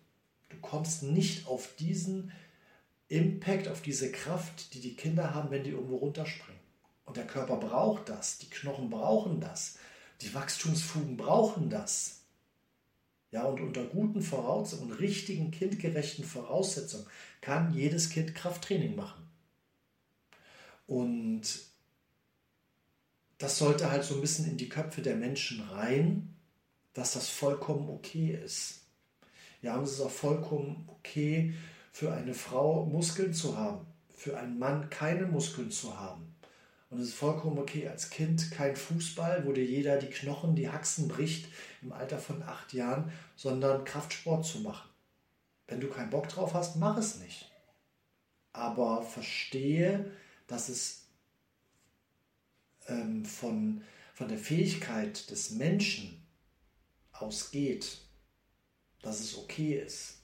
Du 0.50 0.58
kommst 0.62 1.02
nicht 1.04 1.48
auf 1.48 1.76
diesen 1.80 2.32
Impact, 3.10 3.68
auf 3.68 3.82
diese 3.82 4.12
Kraft, 4.12 4.74
die 4.76 4.82
die 4.82 4.96
Kinder 4.96 5.34
haben, 5.34 5.50
wenn 5.50 5.64
die 5.64 5.72
irgendwo 5.72 5.98
runterspringen. 5.98 6.62
Und 7.06 7.18
der 7.18 7.26
Körper 7.26 7.56
braucht 7.58 8.10
das, 8.10 8.38
die 8.38 8.50
Knochen 8.50 8.90
brauchen 8.90 9.40
das, 9.40 9.78
die 10.22 10.34
Wachstumsfugen 10.34 11.18
brauchen 11.18 11.70
das. 11.70 12.17
Ja, 13.32 13.44
und 13.44 13.60
unter 13.60 13.84
guten 13.84 14.22
Voraussetzungen, 14.22 14.94
richtigen, 14.94 15.52
kindgerechten 15.52 16.24
Voraussetzungen 16.24 17.06
kann 17.42 17.74
jedes 17.74 18.10
Kind 18.10 18.34
Krafttraining 18.34 18.96
machen. 18.96 19.28
Und 20.88 21.42
das 23.38 23.58
sollte 23.58 23.92
halt 23.92 24.04
so 24.06 24.16
ein 24.16 24.22
bisschen 24.22 24.50
in 24.50 24.58
die 24.58 24.70
Köpfe 24.70 25.02
der 25.02 25.16
Menschen 25.16 25.62
rein, 25.62 26.36
dass 26.94 27.14
das 27.14 27.30
vollkommen 27.30 27.90
okay 27.90 28.40
ist. 28.44 28.82
Ja, 29.62 29.78
und 29.78 29.84
es 29.84 29.94
ist 29.94 30.02
auch 30.02 30.10
vollkommen 30.10 30.88
okay 30.88 31.54
für 31.92 32.14
eine 32.14 32.34
Frau 32.34 32.86
Muskeln 32.86 33.34
zu 33.34 33.58
haben, 33.58 33.86
für 34.16 34.38
einen 34.38 34.58
Mann 34.58 34.90
keine 34.90 35.28
Muskeln 35.28 35.70
zu 35.70 36.00
haben. 36.00 36.37
Und 36.90 37.00
es 37.00 37.10
ist 37.10 37.16
vollkommen 37.16 37.58
okay, 37.60 37.88
als 37.88 38.10
Kind 38.10 38.52
kein 38.52 38.76
Fußball, 38.76 39.46
wo 39.46 39.52
dir 39.52 39.66
jeder 39.66 39.98
die 39.98 40.10
Knochen, 40.10 40.56
die 40.56 40.70
Haxen 40.70 41.08
bricht 41.08 41.52
im 41.82 41.92
Alter 41.92 42.18
von 42.18 42.42
acht 42.44 42.74
Jahren, 42.74 43.12
sondern 43.36 43.84
Kraftsport 43.84 44.46
zu 44.46 44.60
machen. 44.60 44.90
Wenn 45.68 45.82
du 45.82 45.90
keinen 45.90 46.10
Bock 46.10 46.30
drauf 46.30 46.54
hast, 46.54 46.78
mach 46.78 46.98
es 46.98 47.20
nicht. 47.20 47.52
Aber 48.54 49.04
verstehe, 49.04 50.12
dass 50.48 50.70
es 50.70 51.08
ähm, 52.88 53.26
von, 53.26 53.84
von 54.14 54.30
der 54.30 54.38
Fähigkeit 54.38 55.30
des 55.30 55.52
Menschen 55.52 56.26
ausgeht, 57.12 58.00
dass 59.02 59.20
es 59.20 59.38
okay 59.38 59.74
ist. 59.74 60.22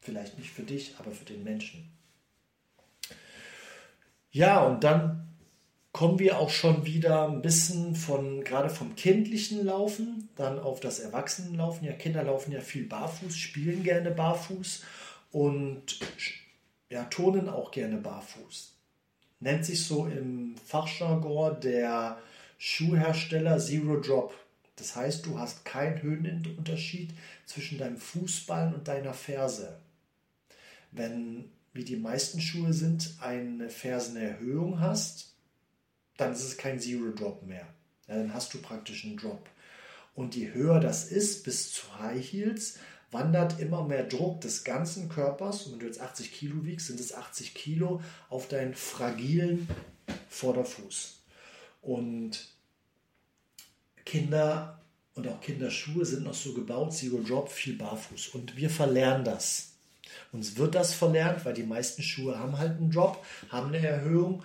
Vielleicht 0.00 0.38
nicht 0.38 0.50
für 0.50 0.62
dich, 0.62 0.96
aber 0.98 1.12
für 1.12 1.26
den 1.26 1.44
Menschen. 1.44 1.96
Ja, 4.30 4.64
und 4.64 4.82
dann 4.82 5.31
kommen 5.92 6.18
wir 6.18 6.38
auch 6.38 6.50
schon 6.50 6.86
wieder 6.86 7.28
ein 7.28 7.42
bisschen 7.42 7.94
von, 7.94 8.42
gerade 8.44 8.70
vom 8.70 8.96
kindlichen 8.96 9.64
Laufen, 9.64 10.30
dann 10.36 10.58
auf 10.58 10.80
das 10.80 11.00
Erwachsenenlaufen. 11.00 11.86
Ja, 11.86 11.92
Kinder 11.92 12.24
laufen 12.24 12.50
ja 12.50 12.60
viel 12.60 12.86
barfuß, 12.86 13.36
spielen 13.36 13.82
gerne 13.82 14.10
barfuß 14.10 14.82
und 15.30 16.00
ja, 16.88 17.04
turnen 17.04 17.48
auch 17.48 17.70
gerne 17.70 17.98
barfuß. 17.98 18.74
Nennt 19.40 19.66
sich 19.66 19.84
so 19.84 20.06
im 20.06 20.54
Fachjargon 20.64 21.60
der 21.60 22.18
Schuhhersteller 22.58 23.58
Zero 23.58 24.00
Drop. 24.00 24.34
Das 24.76 24.96
heißt, 24.96 25.26
du 25.26 25.38
hast 25.38 25.64
keinen 25.64 26.00
Höhenunterschied 26.00 27.12
zwischen 27.44 27.76
deinem 27.76 27.98
Fußballen 27.98 28.74
und 28.74 28.88
deiner 28.88 29.12
Ferse. 29.12 29.78
Wenn, 30.90 31.50
wie 31.74 31.84
die 31.84 31.96
meisten 31.96 32.40
Schuhe 32.40 32.72
sind, 32.72 33.16
eine 33.20 33.68
Fersenerhöhung 33.68 34.80
hast, 34.80 35.31
dann 36.16 36.32
ist 36.32 36.44
es 36.44 36.56
kein 36.56 36.80
Zero 36.80 37.10
Drop 37.10 37.42
mehr. 37.42 37.66
Ja, 38.08 38.16
dann 38.16 38.34
hast 38.34 38.52
du 38.54 38.58
praktisch 38.58 39.04
einen 39.04 39.16
Drop. 39.16 39.48
Und 40.14 40.36
je 40.36 40.52
höher 40.52 40.80
das 40.80 41.10
ist, 41.10 41.44
bis 41.44 41.72
zu 41.72 41.98
High 41.98 42.22
Heels, 42.24 42.78
wandert 43.10 43.60
immer 43.60 43.84
mehr 43.84 44.04
Druck 44.04 44.40
des 44.40 44.64
ganzen 44.64 45.08
Körpers. 45.08 45.66
Und 45.66 45.72
wenn 45.72 45.78
du 45.80 45.86
jetzt 45.86 46.00
80 46.00 46.32
Kilo 46.32 46.64
wiegst, 46.64 46.88
sind 46.88 47.00
es 47.00 47.14
80 47.14 47.54
Kilo 47.54 48.02
auf 48.28 48.48
deinen 48.48 48.74
fragilen 48.74 49.68
Vorderfuß. 50.28 51.22
Und 51.82 52.48
Kinder 54.04 54.80
und 55.14 55.28
auch 55.28 55.40
Kinderschuhe 55.40 56.06
sind 56.06 56.24
noch 56.24 56.34
so 56.34 56.54
gebaut, 56.54 56.94
Zero 56.94 57.18
Drop, 57.18 57.50
viel 57.50 57.76
barfuß. 57.76 58.28
Und 58.28 58.56
wir 58.56 58.70
verlernen 58.70 59.24
das. 59.24 59.72
Uns 60.32 60.56
wird 60.56 60.74
das 60.74 60.94
verlernt, 60.94 61.44
weil 61.44 61.54
die 61.54 61.62
meisten 61.62 62.02
Schuhe 62.02 62.38
haben 62.38 62.58
halt 62.58 62.78
einen 62.78 62.90
Drop, 62.90 63.24
haben 63.50 63.68
eine 63.68 63.86
Erhöhung 63.86 64.42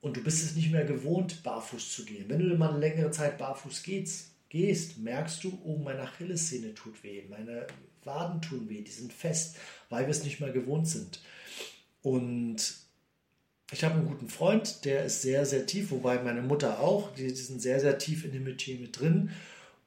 und 0.00 0.16
du 0.16 0.22
bist 0.22 0.42
es 0.42 0.56
nicht 0.56 0.70
mehr 0.70 0.84
gewohnt, 0.84 1.42
barfuß 1.42 1.94
zu 1.94 2.04
gehen. 2.04 2.24
Wenn 2.28 2.40
du 2.40 2.56
mal 2.56 2.70
eine 2.70 2.78
längere 2.78 3.10
Zeit 3.10 3.38
barfuß 3.38 3.82
gehst, 3.82 4.30
gehst, 4.48 4.98
merkst 4.98 5.44
du, 5.44 5.58
oh, 5.64 5.76
meine 5.76 6.02
Achillessehne 6.02 6.74
tut 6.74 7.02
weh, 7.04 7.22
meine 7.28 7.66
Waden 8.04 8.40
tun 8.40 8.68
weh, 8.68 8.82
die 8.82 8.90
sind 8.90 9.12
fest, 9.12 9.56
weil 9.88 10.04
wir 10.06 10.10
es 10.10 10.24
nicht 10.24 10.40
mehr 10.40 10.52
gewohnt 10.52 10.88
sind. 10.88 11.20
Und 12.02 12.74
ich 13.72 13.84
habe 13.84 13.94
einen 13.94 14.08
guten 14.08 14.28
Freund, 14.28 14.84
der 14.84 15.04
ist 15.04 15.22
sehr, 15.22 15.46
sehr 15.46 15.66
tief, 15.66 15.90
wobei 15.90 16.20
meine 16.22 16.42
Mutter 16.42 16.80
auch, 16.80 17.14
die, 17.14 17.28
die 17.28 17.34
sind 17.34 17.62
sehr, 17.62 17.78
sehr 17.78 17.98
tief 17.98 18.24
in 18.24 18.32
dem 18.32 18.44
Metier 18.44 18.78
mit 18.80 18.98
drin. 18.98 19.30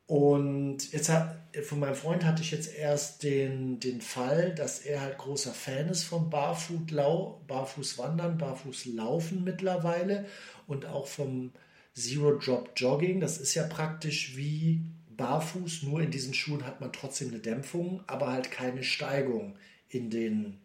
Und 0.05 0.91
jetzt 0.91 1.09
hat, 1.09 1.37
von 1.63 1.79
meinem 1.79 1.95
Freund 1.95 2.25
hatte 2.25 2.41
ich 2.41 2.51
jetzt 2.51 2.73
erst 2.75 3.23
den, 3.23 3.79
den 3.79 4.01
Fall, 4.01 4.53
dass 4.53 4.79
er 4.79 5.01
halt 5.01 5.17
großer 5.17 5.53
Fan 5.53 5.87
ist 5.87 6.03
vom 6.03 6.29
Barfußlau, 6.29 7.41
Barfußwandern, 7.47 8.37
Barfußlaufen 8.37 9.43
mittlerweile 9.43 10.25
und 10.67 10.85
auch 10.85 11.07
vom 11.07 11.51
Zero 11.95 12.37
Drop 12.37 12.71
Jogging. 12.75 13.21
Das 13.21 13.37
ist 13.37 13.55
ja 13.55 13.63
praktisch 13.63 14.35
wie 14.35 14.81
barfuß, 15.15 15.83
nur 15.83 16.01
in 16.01 16.11
diesen 16.11 16.33
Schuhen 16.33 16.65
hat 16.65 16.81
man 16.81 16.91
trotzdem 16.91 17.29
eine 17.29 17.39
Dämpfung, 17.39 18.03
aber 18.07 18.31
halt 18.31 18.51
keine 18.51 18.83
Steigung 18.83 19.55
in 19.89 20.09
den, 20.09 20.57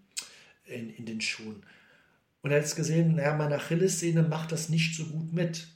in, 0.65 0.91
in 0.91 1.07
den 1.07 1.21
Schuhen. 1.21 1.63
Und 2.43 2.51
er 2.51 2.57
hat 2.57 2.65
jetzt 2.65 2.77
gesehen, 2.77 3.17
naja, 3.17 3.35
meine 3.35 3.57
Achillessehne 3.57 4.23
macht 4.23 4.53
das 4.53 4.69
nicht 4.69 4.97
so 4.97 5.05
gut 5.05 5.33
mit. 5.33 5.69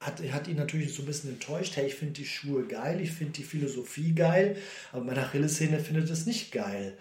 Hat, 0.00 0.22
hat 0.30 0.46
ihn 0.46 0.56
natürlich 0.56 0.94
so 0.94 1.02
ein 1.02 1.06
bisschen 1.06 1.30
enttäuscht. 1.30 1.76
Hey, 1.76 1.86
ich 1.86 1.96
finde 1.96 2.14
die 2.14 2.26
Schuhe 2.26 2.64
geil, 2.66 3.00
ich 3.00 3.10
finde 3.10 3.32
die 3.32 3.42
Philosophie 3.42 4.14
geil, 4.14 4.56
aber 4.92 5.04
meine 5.04 5.22
Achillessehne 5.22 5.80
findet 5.80 6.08
es 6.10 6.26
nicht 6.26 6.52
geil. 6.52 6.96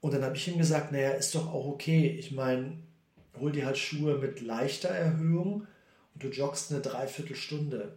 Und 0.00 0.12
dann 0.12 0.22
habe 0.24 0.36
ich 0.36 0.48
ihm 0.48 0.58
gesagt, 0.58 0.92
naja, 0.92 1.12
ist 1.12 1.34
doch 1.34 1.46
auch 1.46 1.66
okay. 1.66 2.08
Ich 2.18 2.32
meine, 2.32 2.76
hol 3.38 3.52
dir 3.52 3.66
halt 3.66 3.78
Schuhe 3.78 4.18
mit 4.18 4.40
leichter 4.40 4.90
Erhöhung 4.90 5.66
und 6.14 6.22
du 6.22 6.28
joggst 6.28 6.70
eine 6.70 6.80
Dreiviertelstunde. 6.80 7.96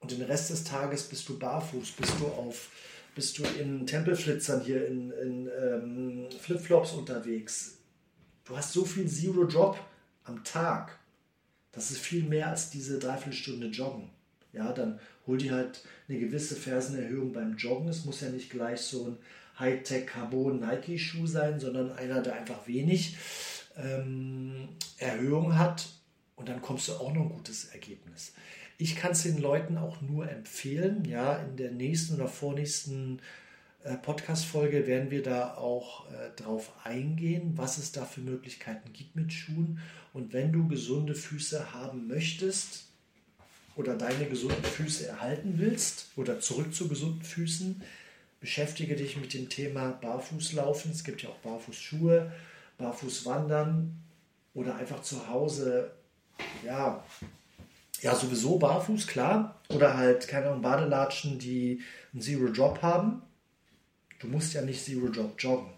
Und 0.00 0.10
den 0.10 0.22
Rest 0.22 0.50
des 0.50 0.64
Tages 0.64 1.04
bist 1.04 1.28
du 1.28 1.38
barfuß, 1.38 1.92
bist 1.92 2.14
du 2.20 2.26
auf, 2.26 2.70
bist 3.14 3.38
du 3.38 3.44
in 3.60 3.86
Tempelflitzern 3.86 4.62
hier 4.62 4.86
in, 4.86 5.10
in 5.10 5.50
ähm, 5.60 6.28
Flipflops 6.40 6.92
unterwegs. 6.92 7.78
Du 8.44 8.56
hast 8.56 8.72
so 8.72 8.84
viel 8.84 9.08
Zero 9.08 9.44
Drop 9.44 9.78
am 10.24 10.42
Tag. 10.44 10.98
Das 11.72 11.90
ist 11.90 12.00
viel 12.00 12.24
mehr 12.24 12.48
als 12.48 12.70
diese 12.70 12.98
Dreiviertelstunde 12.98 13.68
Joggen. 13.68 14.10
Ja, 14.52 14.72
dann 14.72 14.98
hol 15.26 15.38
dir 15.38 15.52
halt 15.52 15.82
eine 16.08 16.18
gewisse 16.18 16.56
Fersenerhöhung 16.56 17.32
beim 17.32 17.56
Joggen. 17.56 17.88
Es 17.88 18.04
muss 18.04 18.20
ja 18.20 18.30
nicht 18.30 18.50
gleich 18.50 18.80
so 18.80 19.06
ein 19.06 19.18
Hightech 19.58 20.06
Carbon 20.06 20.60
Nike 20.60 20.98
Schuh 20.98 21.26
sein, 21.26 21.60
sondern 21.60 21.92
einer, 21.92 22.22
der 22.22 22.34
einfach 22.34 22.66
wenig 22.66 23.16
ähm, 23.76 24.68
Erhöhung 24.96 25.58
hat. 25.58 25.88
Und 26.36 26.48
dann 26.48 26.62
kommst 26.62 26.88
du 26.88 26.92
auch 26.92 27.12
noch 27.12 27.22
ein 27.22 27.28
gutes 27.28 27.66
Ergebnis. 27.66 28.32
Ich 28.78 28.96
kann 28.96 29.12
es 29.12 29.24
den 29.24 29.38
Leuten 29.38 29.76
auch 29.76 30.00
nur 30.00 30.30
empfehlen. 30.30 31.04
Ja, 31.04 31.36
in 31.36 31.56
der 31.56 31.72
nächsten 31.72 32.14
oder 32.14 32.28
vornächsten 32.28 33.18
äh, 33.18 33.22
Podcast-Folge 34.02 34.86
werden 34.86 35.10
wir 35.10 35.22
da 35.22 35.54
auch 35.54 36.06
äh, 36.10 36.30
drauf 36.36 36.72
eingehen, 36.84 37.52
was 37.56 37.78
es 37.78 37.92
da 37.92 38.04
für 38.04 38.20
Möglichkeiten 38.20 38.92
gibt 38.92 39.16
mit 39.16 39.32
Schuhen. 39.32 39.80
Und 40.12 40.32
wenn 40.32 40.52
du 40.52 40.66
gesunde 40.68 41.14
Füße 41.14 41.72
haben 41.72 42.08
möchtest 42.08 42.86
oder 43.76 43.94
deine 43.94 44.26
gesunden 44.26 44.64
Füße 44.64 45.06
erhalten 45.06 45.54
willst 45.56 46.06
oder 46.16 46.40
zurück 46.40 46.74
zu 46.74 46.88
gesunden 46.88 47.22
Füßen, 47.22 47.82
beschäftige 48.40 48.96
dich 48.96 49.16
mit 49.16 49.32
dem 49.32 49.48
Thema 49.48 49.92
Barfußlaufen. 49.92 50.90
Es 50.90 51.04
gibt 51.04 51.22
ja 51.22 51.28
auch 51.28 51.38
Barfußschuhe, 51.38 52.32
Barfußwandern 52.78 53.96
oder 54.54 54.76
einfach 54.76 55.02
zu 55.02 55.28
Hause 55.28 55.92
ja, 56.64 57.04
ja, 58.00 58.14
sowieso 58.14 58.58
barfuß, 58.58 59.06
klar. 59.06 59.60
Oder 59.70 59.96
halt, 59.96 60.28
keine 60.28 60.48
Ahnung, 60.48 60.62
Badelatschen, 60.62 61.38
die 61.38 61.80
einen 62.12 62.22
Zero 62.22 62.48
Drop 62.52 62.80
haben. 62.82 63.22
Du 64.18 64.26
musst 64.26 64.54
ja 64.54 64.62
nicht 64.62 64.84
Zero 64.84 65.08
Drop 65.08 65.34
joggen. 65.38 65.72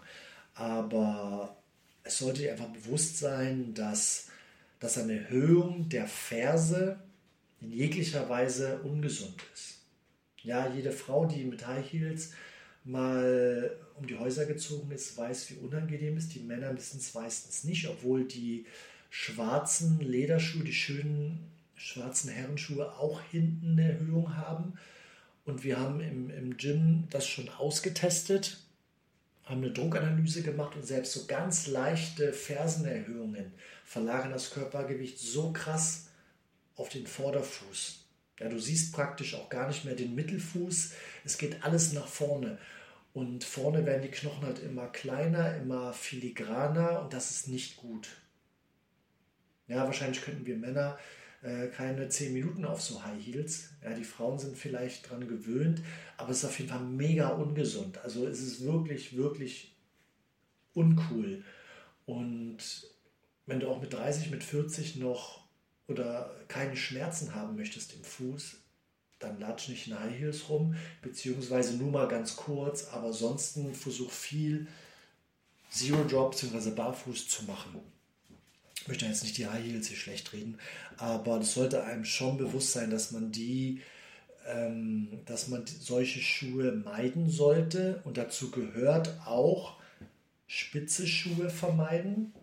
Aber 0.53 1.55
es 2.03 2.17
sollte 2.17 2.41
dir 2.41 2.51
einfach 2.51 2.69
bewusst 2.69 3.19
sein, 3.19 3.73
dass, 3.73 4.27
dass 4.79 4.97
eine 4.97 5.19
Erhöhung 5.19 5.89
der 5.89 6.07
Ferse 6.07 6.99
in 7.61 7.71
jeglicher 7.71 8.27
Weise 8.29 8.81
ungesund 8.81 9.41
ist. 9.53 9.77
Ja, 10.43 10.67
jede 10.73 10.91
Frau, 10.91 11.25
die 11.25 11.43
mit 11.43 11.65
High 11.67 11.91
Heels 11.91 12.31
mal 12.83 13.77
um 13.95 14.07
die 14.07 14.17
Häuser 14.17 14.45
gezogen 14.47 14.91
ist, 14.91 15.15
weiß, 15.15 15.51
wie 15.51 15.55
unangenehm 15.55 16.17
es 16.17 16.25
ist. 16.25 16.35
Die 16.35 16.39
Männer 16.39 16.75
wissen 16.75 16.99
es 16.99 17.13
meistens 17.13 17.63
nicht, 17.63 17.87
obwohl 17.87 18.25
die 18.25 18.65
schwarzen 19.11 19.99
Lederschuhe, 19.99 20.63
die 20.63 20.73
schönen 20.73 21.51
schwarzen 21.75 22.29
Herrenschuhe 22.29 22.91
auch 22.93 23.21
hinten 23.21 23.71
eine 23.71 23.93
Erhöhung 23.93 24.35
haben. 24.35 24.73
Und 25.45 25.63
wir 25.63 25.79
haben 25.79 26.01
im, 26.01 26.29
im 26.29 26.57
Gym 26.57 27.07
das 27.09 27.27
schon 27.27 27.49
ausgetestet, 27.49 28.57
haben 29.43 29.63
eine 29.63 29.71
Druckanalyse 29.71 30.43
gemacht 30.43 30.75
und 30.75 30.85
selbst 30.85 31.13
so 31.13 31.25
ganz 31.25 31.67
leichte 31.67 32.31
Fersenerhöhungen 32.31 33.51
verlagern 33.83 34.31
das 34.31 34.51
Körpergewicht 34.51 35.19
so 35.19 35.51
krass 35.51 36.07
auf 36.75 36.89
den 36.89 37.07
Vorderfuß. 37.07 38.05
Ja, 38.39 38.49
du 38.49 38.59
siehst 38.59 38.93
praktisch 38.93 39.35
auch 39.35 39.49
gar 39.49 39.67
nicht 39.67 39.85
mehr 39.85 39.95
den 39.95 40.15
Mittelfuß. 40.15 40.93
Es 41.25 41.37
geht 41.37 41.63
alles 41.63 41.93
nach 41.93 42.07
vorne. 42.07 42.57
Und 43.13 43.43
vorne 43.43 43.85
werden 43.85 44.03
die 44.03 44.11
Knochen 44.11 44.45
halt 44.45 44.59
immer 44.59 44.87
kleiner, 44.87 45.57
immer 45.57 45.91
filigraner 45.93 47.01
und 47.01 47.13
das 47.13 47.29
ist 47.31 47.49
nicht 47.49 47.77
gut. 47.77 48.07
Ja, 49.67 49.85
wahrscheinlich 49.85 50.21
könnten 50.21 50.45
wir 50.45 50.55
Männer 50.55 50.97
äh, 51.41 51.67
keine 51.67 52.07
10 52.07 52.33
Minuten 52.33 52.65
auf 52.65 52.81
so 52.81 53.03
High 53.03 53.23
Heels. 53.23 53.69
Ja, 53.83 53.93
die 53.93 54.03
Frauen 54.03 54.37
sind 54.37 54.57
vielleicht 54.57 55.09
dran 55.09 55.27
gewöhnt, 55.27 55.81
aber 56.17 56.31
es 56.31 56.39
ist 56.39 56.45
auf 56.45 56.59
jeden 56.59 56.69
Fall 56.69 56.83
mega 56.83 57.29
ungesund. 57.29 57.97
Also 57.99 58.27
es 58.27 58.41
ist 58.41 58.63
wirklich, 58.63 59.17
wirklich 59.17 59.75
uncool. 60.73 61.43
Und 62.05 62.59
wenn 63.45 63.59
du 63.59 63.69
auch 63.69 63.81
mit 63.81 63.93
30, 63.93 64.31
mit 64.31 64.43
40 64.43 64.97
noch 64.97 65.43
oder 65.87 66.35
keine 66.47 66.75
Schmerzen 66.75 67.33
haben 67.33 67.55
möchtest 67.55 67.93
im 67.93 68.03
Fuß, 68.03 68.57
dann 69.19 69.39
latsch 69.39 69.69
nicht 69.69 69.87
in 69.87 69.99
High 69.99 70.17
Heels 70.17 70.49
rum, 70.49 70.75
beziehungsweise 71.01 71.75
nur 71.77 71.91
mal 71.91 72.07
ganz 72.07 72.35
kurz, 72.35 72.85
aber 72.85 73.07
ansonsten 73.07 73.73
versuch 73.73 74.11
viel 74.11 74.67
Zero 75.69 76.03
Drop 76.03 76.31
bzw. 76.31 76.71
Barfuß 76.71 77.27
zu 77.27 77.45
machen 77.45 77.79
ich 78.81 78.87
möchte 78.87 79.05
jetzt 79.05 79.21
nicht 79.21 79.37
die 79.37 79.45
High 79.45 79.63
Heels 79.63 79.87
hier 79.87 79.97
schlecht 79.97 80.33
reden, 80.33 80.57
aber 80.97 81.39
es 81.39 81.53
sollte 81.53 81.83
einem 81.83 82.03
schon 82.03 82.37
bewusst 82.37 82.71
sein, 82.71 82.89
dass 82.89 83.11
man 83.11 83.31
die, 83.31 83.81
ähm, 84.47 85.19
dass 85.27 85.49
man 85.49 85.65
solche 85.67 86.19
Schuhe 86.19 86.71
meiden 86.71 87.29
sollte 87.29 88.01
und 88.05 88.17
dazu 88.17 88.49
gehört 88.49 89.15
auch 89.23 89.77
spitze 90.47 91.05
Schuhe 91.05 91.51
vermeiden. 91.51 92.33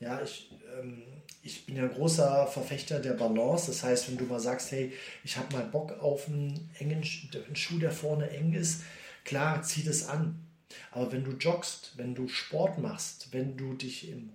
Ja, 0.00 0.20
ich, 0.20 0.50
ähm, 0.78 1.02
ich 1.42 1.64
bin 1.64 1.76
ja 1.76 1.84
ein 1.84 1.94
großer 1.94 2.46
Verfechter 2.46 3.00
der 3.00 3.14
Balance. 3.14 3.68
Das 3.68 3.82
heißt, 3.82 4.10
wenn 4.10 4.18
du 4.18 4.24
mal 4.24 4.38
sagst, 4.38 4.70
hey, 4.70 4.92
ich 5.24 5.38
habe 5.38 5.56
mal 5.56 5.64
Bock 5.64 5.92
auf 6.02 6.28
einen 6.28 6.68
engen 6.78 7.02
einen 7.34 7.56
Schuh, 7.56 7.78
der 7.78 7.90
vorne 7.90 8.28
eng 8.28 8.52
ist, 8.52 8.82
klar, 9.24 9.62
zieh 9.62 9.82
das 9.82 10.08
an. 10.08 10.46
Aber 10.90 11.10
wenn 11.10 11.24
du 11.24 11.32
joggst, 11.32 11.92
wenn 11.96 12.14
du 12.14 12.28
Sport 12.28 12.78
machst, 12.78 13.28
wenn 13.32 13.56
du 13.56 13.72
dich 13.72 14.10
im 14.10 14.32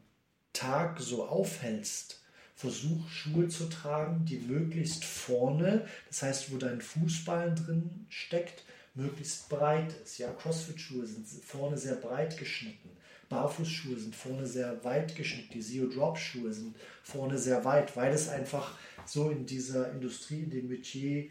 Tag 0.58 1.00
so 1.00 1.26
aufhältst, 1.26 2.22
versuch 2.56 3.08
Schuhe 3.10 3.48
zu 3.48 3.70
tragen, 3.70 4.26
die 4.26 4.40
möglichst 4.40 5.06
vorne, 5.06 5.88
das 6.08 6.24
heißt, 6.24 6.52
wo 6.52 6.58
dein 6.58 6.82
Fußballen 6.82 7.56
drin 7.56 8.06
steckt, 8.10 8.64
möglichst 8.96 9.50
breit 9.50 9.94
ist. 10.04 10.18
Ja, 10.18 10.32
Crossfit-Schuhe 10.32 11.06
sind 11.06 11.28
vorne 11.28 11.78
sehr 11.78 11.96
breit 11.96 12.38
geschnitten. 12.38 12.90
Barfußschuhe 13.30 13.98
sind 13.98 14.16
vorne 14.16 14.48
sehr 14.48 14.84
weit 14.84 15.16
geschnitten. 15.16 15.54
Die 15.54 15.62
Zero-Drop-Schuhe 15.62 16.54
sind 16.54 16.76
vorne 17.04 17.38
sehr 17.38 17.64
weit, 17.66 17.96
weil 17.96 18.14
es 18.14 18.30
einfach 18.30 18.76
so 19.06 19.30
in 19.30 19.46
dieser 19.46 19.92
Industrie, 19.92 20.44
in 20.44 20.50
dem 20.50 20.68
Metier 20.70 21.28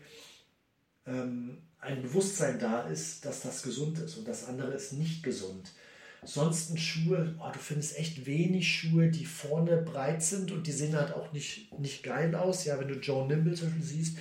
ähm, 1.06 1.58
ein 1.80 2.02
Bewusstsein 2.02 2.58
da 2.58 2.82
ist, 2.82 3.24
dass 3.24 3.42
das 3.42 3.62
gesund 3.62 3.98
ist 3.98 4.16
und 4.16 4.28
das 4.28 4.44
andere 4.44 4.72
ist 4.72 4.92
nicht 4.92 5.22
gesund. 5.22 5.72
Ansonsten 6.26 6.76
Schuhe, 6.76 7.36
oh, 7.38 7.52
du 7.52 7.58
findest 7.60 7.96
echt 7.96 8.26
wenig 8.26 8.66
Schuhe, 8.66 9.10
die 9.10 9.24
vorne 9.24 9.76
breit 9.76 10.24
sind 10.24 10.50
und 10.50 10.66
die 10.66 10.72
sehen 10.72 10.96
halt 10.96 11.14
auch 11.14 11.32
nicht, 11.32 11.78
nicht 11.78 12.02
geil 12.02 12.34
aus. 12.34 12.64
Ja, 12.64 12.80
wenn 12.80 12.88
du 12.88 12.94
Joe 12.94 13.28
Nimble 13.28 13.54
zum 13.54 13.68
Beispiel 13.68 13.84
siehst, 13.84 14.18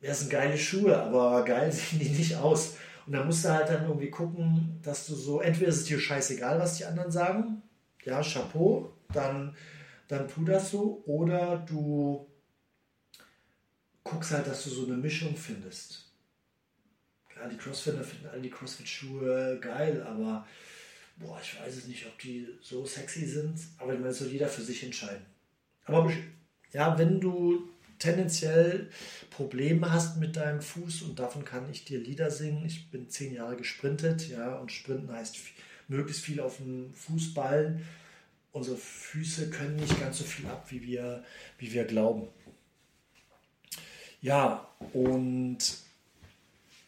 das 0.00 0.20
sind 0.20 0.30
geile 0.30 0.56
Schuhe, 0.56 0.96
aber 0.96 1.44
geil 1.44 1.72
sehen 1.72 1.98
die 1.98 2.10
nicht 2.10 2.36
aus. 2.36 2.76
Und 3.08 3.14
da 3.14 3.24
musst 3.24 3.44
du 3.44 3.48
halt 3.48 3.68
dann 3.68 3.88
irgendwie 3.88 4.08
gucken, 4.08 4.78
dass 4.84 5.08
du 5.08 5.16
so, 5.16 5.40
entweder 5.40 5.70
ist 5.70 5.78
es 5.78 5.84
dir 5.86 5.98
scheißegal, 5.98 6.60
was 6.60 6.76
die 6.76 6.84
anderen 6.84 7.10
sagen, 7.10 7.60
ja, 8.04 8.22
Chapeau, 8.22 8.92
dann, 9.12 9.56
dann 10.06 10.28
tu 10.28 10.44
das 10.44 10.70
so, 10.70 11.02
oder 11.06 11.56
du 11.68 12.24
guckst 14.04 14.30
halt, 14.30 14.46
dass 14.46 14.62
du 14.62 14.70
so 14.70 14.86
eine 14.86 14.96
Mischung 14.96 15.34
findest. 15.34 16.08
Ja, 17.34 17.48
die 17.48 17.56
Crossfitter 17.56 18.04
finden 18.04 18.28
alle 18.28 18.42
die 18.42 18.50
Crossfit-Schuhe 18.50 19.58
geil, 19.60 20.04
aber 20.04 20.46
boah, 21.16 21.40
ich 21.42 21.60
weiß 21.60 21.76
es 21.76 21.86
nicht, 21.86 22.06
ob 22.06 22.18
die 22.18 22.46
so 22.60 22.84
sexy 22.84 23.26
sind, 23.26 23.58
aber 23.78 23.94
ich 23.94 24.00
meine, 24.00 24.12
soll 24.12 24.28
jeder 24.28 24.48
für 24.48 24.62
sich 24.62 24.82
entscheiden. 24.82 25.24
Aber 25.84 26.12
ja, 26.72 26.98
wenn 26.98 27.20
du 27.20 27.68
tendenziell 28.02 28.90
Probleme 29.30 29.92
hast 29.92 30.16
mit 30.16 30.36
deinem 30.36 30.60
Fuß 30.60 31.02
und 31.02 31.18
davon 31.18 31.44
kann 31.44 31.70
ich 31.70 31.84
dir 31.84 32.00
Lieder 32.00 32.30
singen. 32.30 32.66
Ich 32.66 32.90
bin 32.90 33.08
zehn 33.08 33.32
Jahre 33.32 33.56
gesprintet, 33.56 34.28
ja, 34.28 34.56
und 34.56 34.72
Sprinten 34.72 35.12
heißt 35.12 35.36
möglichst 35.86 36.24
viel 36.24 36.40
auf 36.40 36.56
dem 36.56 36.92
Fußballen. 36.94 37.86
Unsere 38.50 38.76
Füße 38.76 39.50
können 39.50 39.76
nicht 39.76 39.98
ganz 40.00 40.18
so 40.18 40.24
viel 40.24 40.46
ab, 40.46 40.66
wie 40.70 40.82
wir, 40.82 41.24
wie 41.58 41.72
wir 41.72 41.84
glauben. 41.84 42.28
Ja, 44.20 44.68
und 44.92 45.58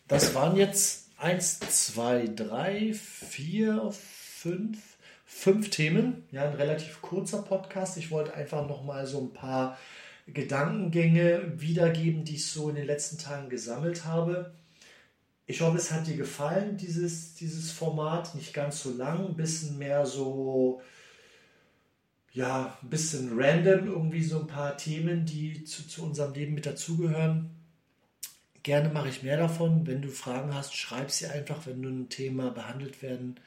das 0.08 0.34
waren 0.34 0.56
jetzt 0.56 1.03
eins, 1.24 1.58
zwei, 1.58 2.26
drei, 2.26 2.92
vier, 2.92 3.90
fünf, 3.92 4.98
fünf 5.24 5.70
Themen. 5.70 6.24
Ja, 6.30 6.46
ein 6.46 6.54
relativ 6.54 7.00
kurzer 7.00 7.40
Podcast. 7.40 7.96
Ich 7.96 8.10
wollte 8.10 8.34
einfach 8.34 8.68
noch 8.68 8.84
mal 8.84 9.06
so 9.06 9.22
ein 9.22 9.32
paar 9.32 9.78
Gedankengänge 10.26 11.54
wiedergeben, 11.56 12.26
die 12.26 12.34
ich 12.34 12.46
so 12.46 12.68
in 12.68 12.74
den 12.74 12.84
letzten 12.84 13.16
Tagen 13.16 13.48
gesammelt 13.48 14.04
habe. 14.04 14.52
Ich 15.46 15.62
hoffe, 15.62 15.78
es 15.78 15.90
hat 15.90 16.06
dir 16.06 16.18
gefallen, 16.18 16.76
dieses, 16.76 17.34
dieses 17.36 17.70
Format. 17.70 18.34
Nicht 18.34 18.52
ganz 18.52 18.82
so 18.82 18.92
lang, 18.92 19.28
ein 19.28 19.36
bisschen 19.36 19.78
mehr 19.78 20.04
so, 20.04 20.82
ja, 22.32 22.76
ein 22.82 22.90
bisschen 22.90 23.30
random, 23.40 23.86
irgendwie 23.86 24.22
so 24.24 24.40
ein 24.40 24.46
paar 24.46 24.76
Themen, 24.76 25.24
die 25.24 25.64
zu, 25.64 25.88
zu 25.88 26.04
unserem 26.04 26.34
Leben 26.34 26.52
mit 26.52 26.66
dazugehören. 26.66 27.63
Gerne 28.64 28.88
mache 28.88 29.08
ich 29.08 29.22
mehr 29.22 29.36
davon. 29.36 29.86
Wenn 29.86 30.02
du 30.02 30.08
Fragen 30.08 30.52
hast, 30.52 30.74
schreib 30.74 31.12
sie 31.12 31.26
einfach, 31.26 31.66
wenn 31.66 31.82
du 31.82 31.88
ein 31.88 32.08
Thema 32.08 32.50
behandelt 32.50 33.02
werden, 33.02 33.38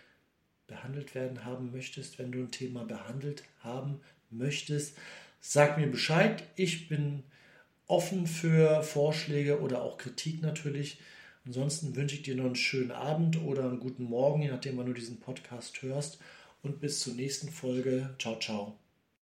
behandelt 0.68 1.14
werden 1.14 1.44
haben 1.44 1.72
möchtest, 1.72 2.20
wenn 2.20 2.32
du 2.32 2.40
ein 2.40 2.52
Thema 2.52 2.86
behandelt 2.86 3.44
haben 3.60 4.00
möchtest 4.30 4.96
Sag 5.40 5.78
mir 5.78 5.88
Bescheid. 5.88 6.44
Ich 6.56 6.90
bin 6.90 7.24
offen 7.88 8.28
für 8.28 8.84
Vorschläge 8.84 9.62
oder 9.62 9.82
auch 9.82 9.98
Kritik 9.98 10.42
natürlich. 10.42 11.00
Ansonsten 11.46 11.96
wünsche 11.96 12.16
ich 12.16 12.24
dir 12.24 12.36
noch 12.36 12.46
einen 12.46 12.56
schönen 12.56 12.92
Abend 12.92 13.42
oder 13.42 13.64
einen 13.64 13.80
guten 13.80 14.04
Morgen, 14.04 14.42
je 14.42 14.50
nachdem, 14.50 14.78
wann 14.78 14.88
du 14.88 14.94
diesen 14.94 15.20
Podcast 15.20 15.82
hörst. 15.82 16.20
Und 16.64 16.82
bis 16.82 17.00
zur 17.00 17.14
nächsten 17.14 17.50
Folge. 17.50 18.16
Ciao, 18.20 18.38
ciao. 18.40 18.78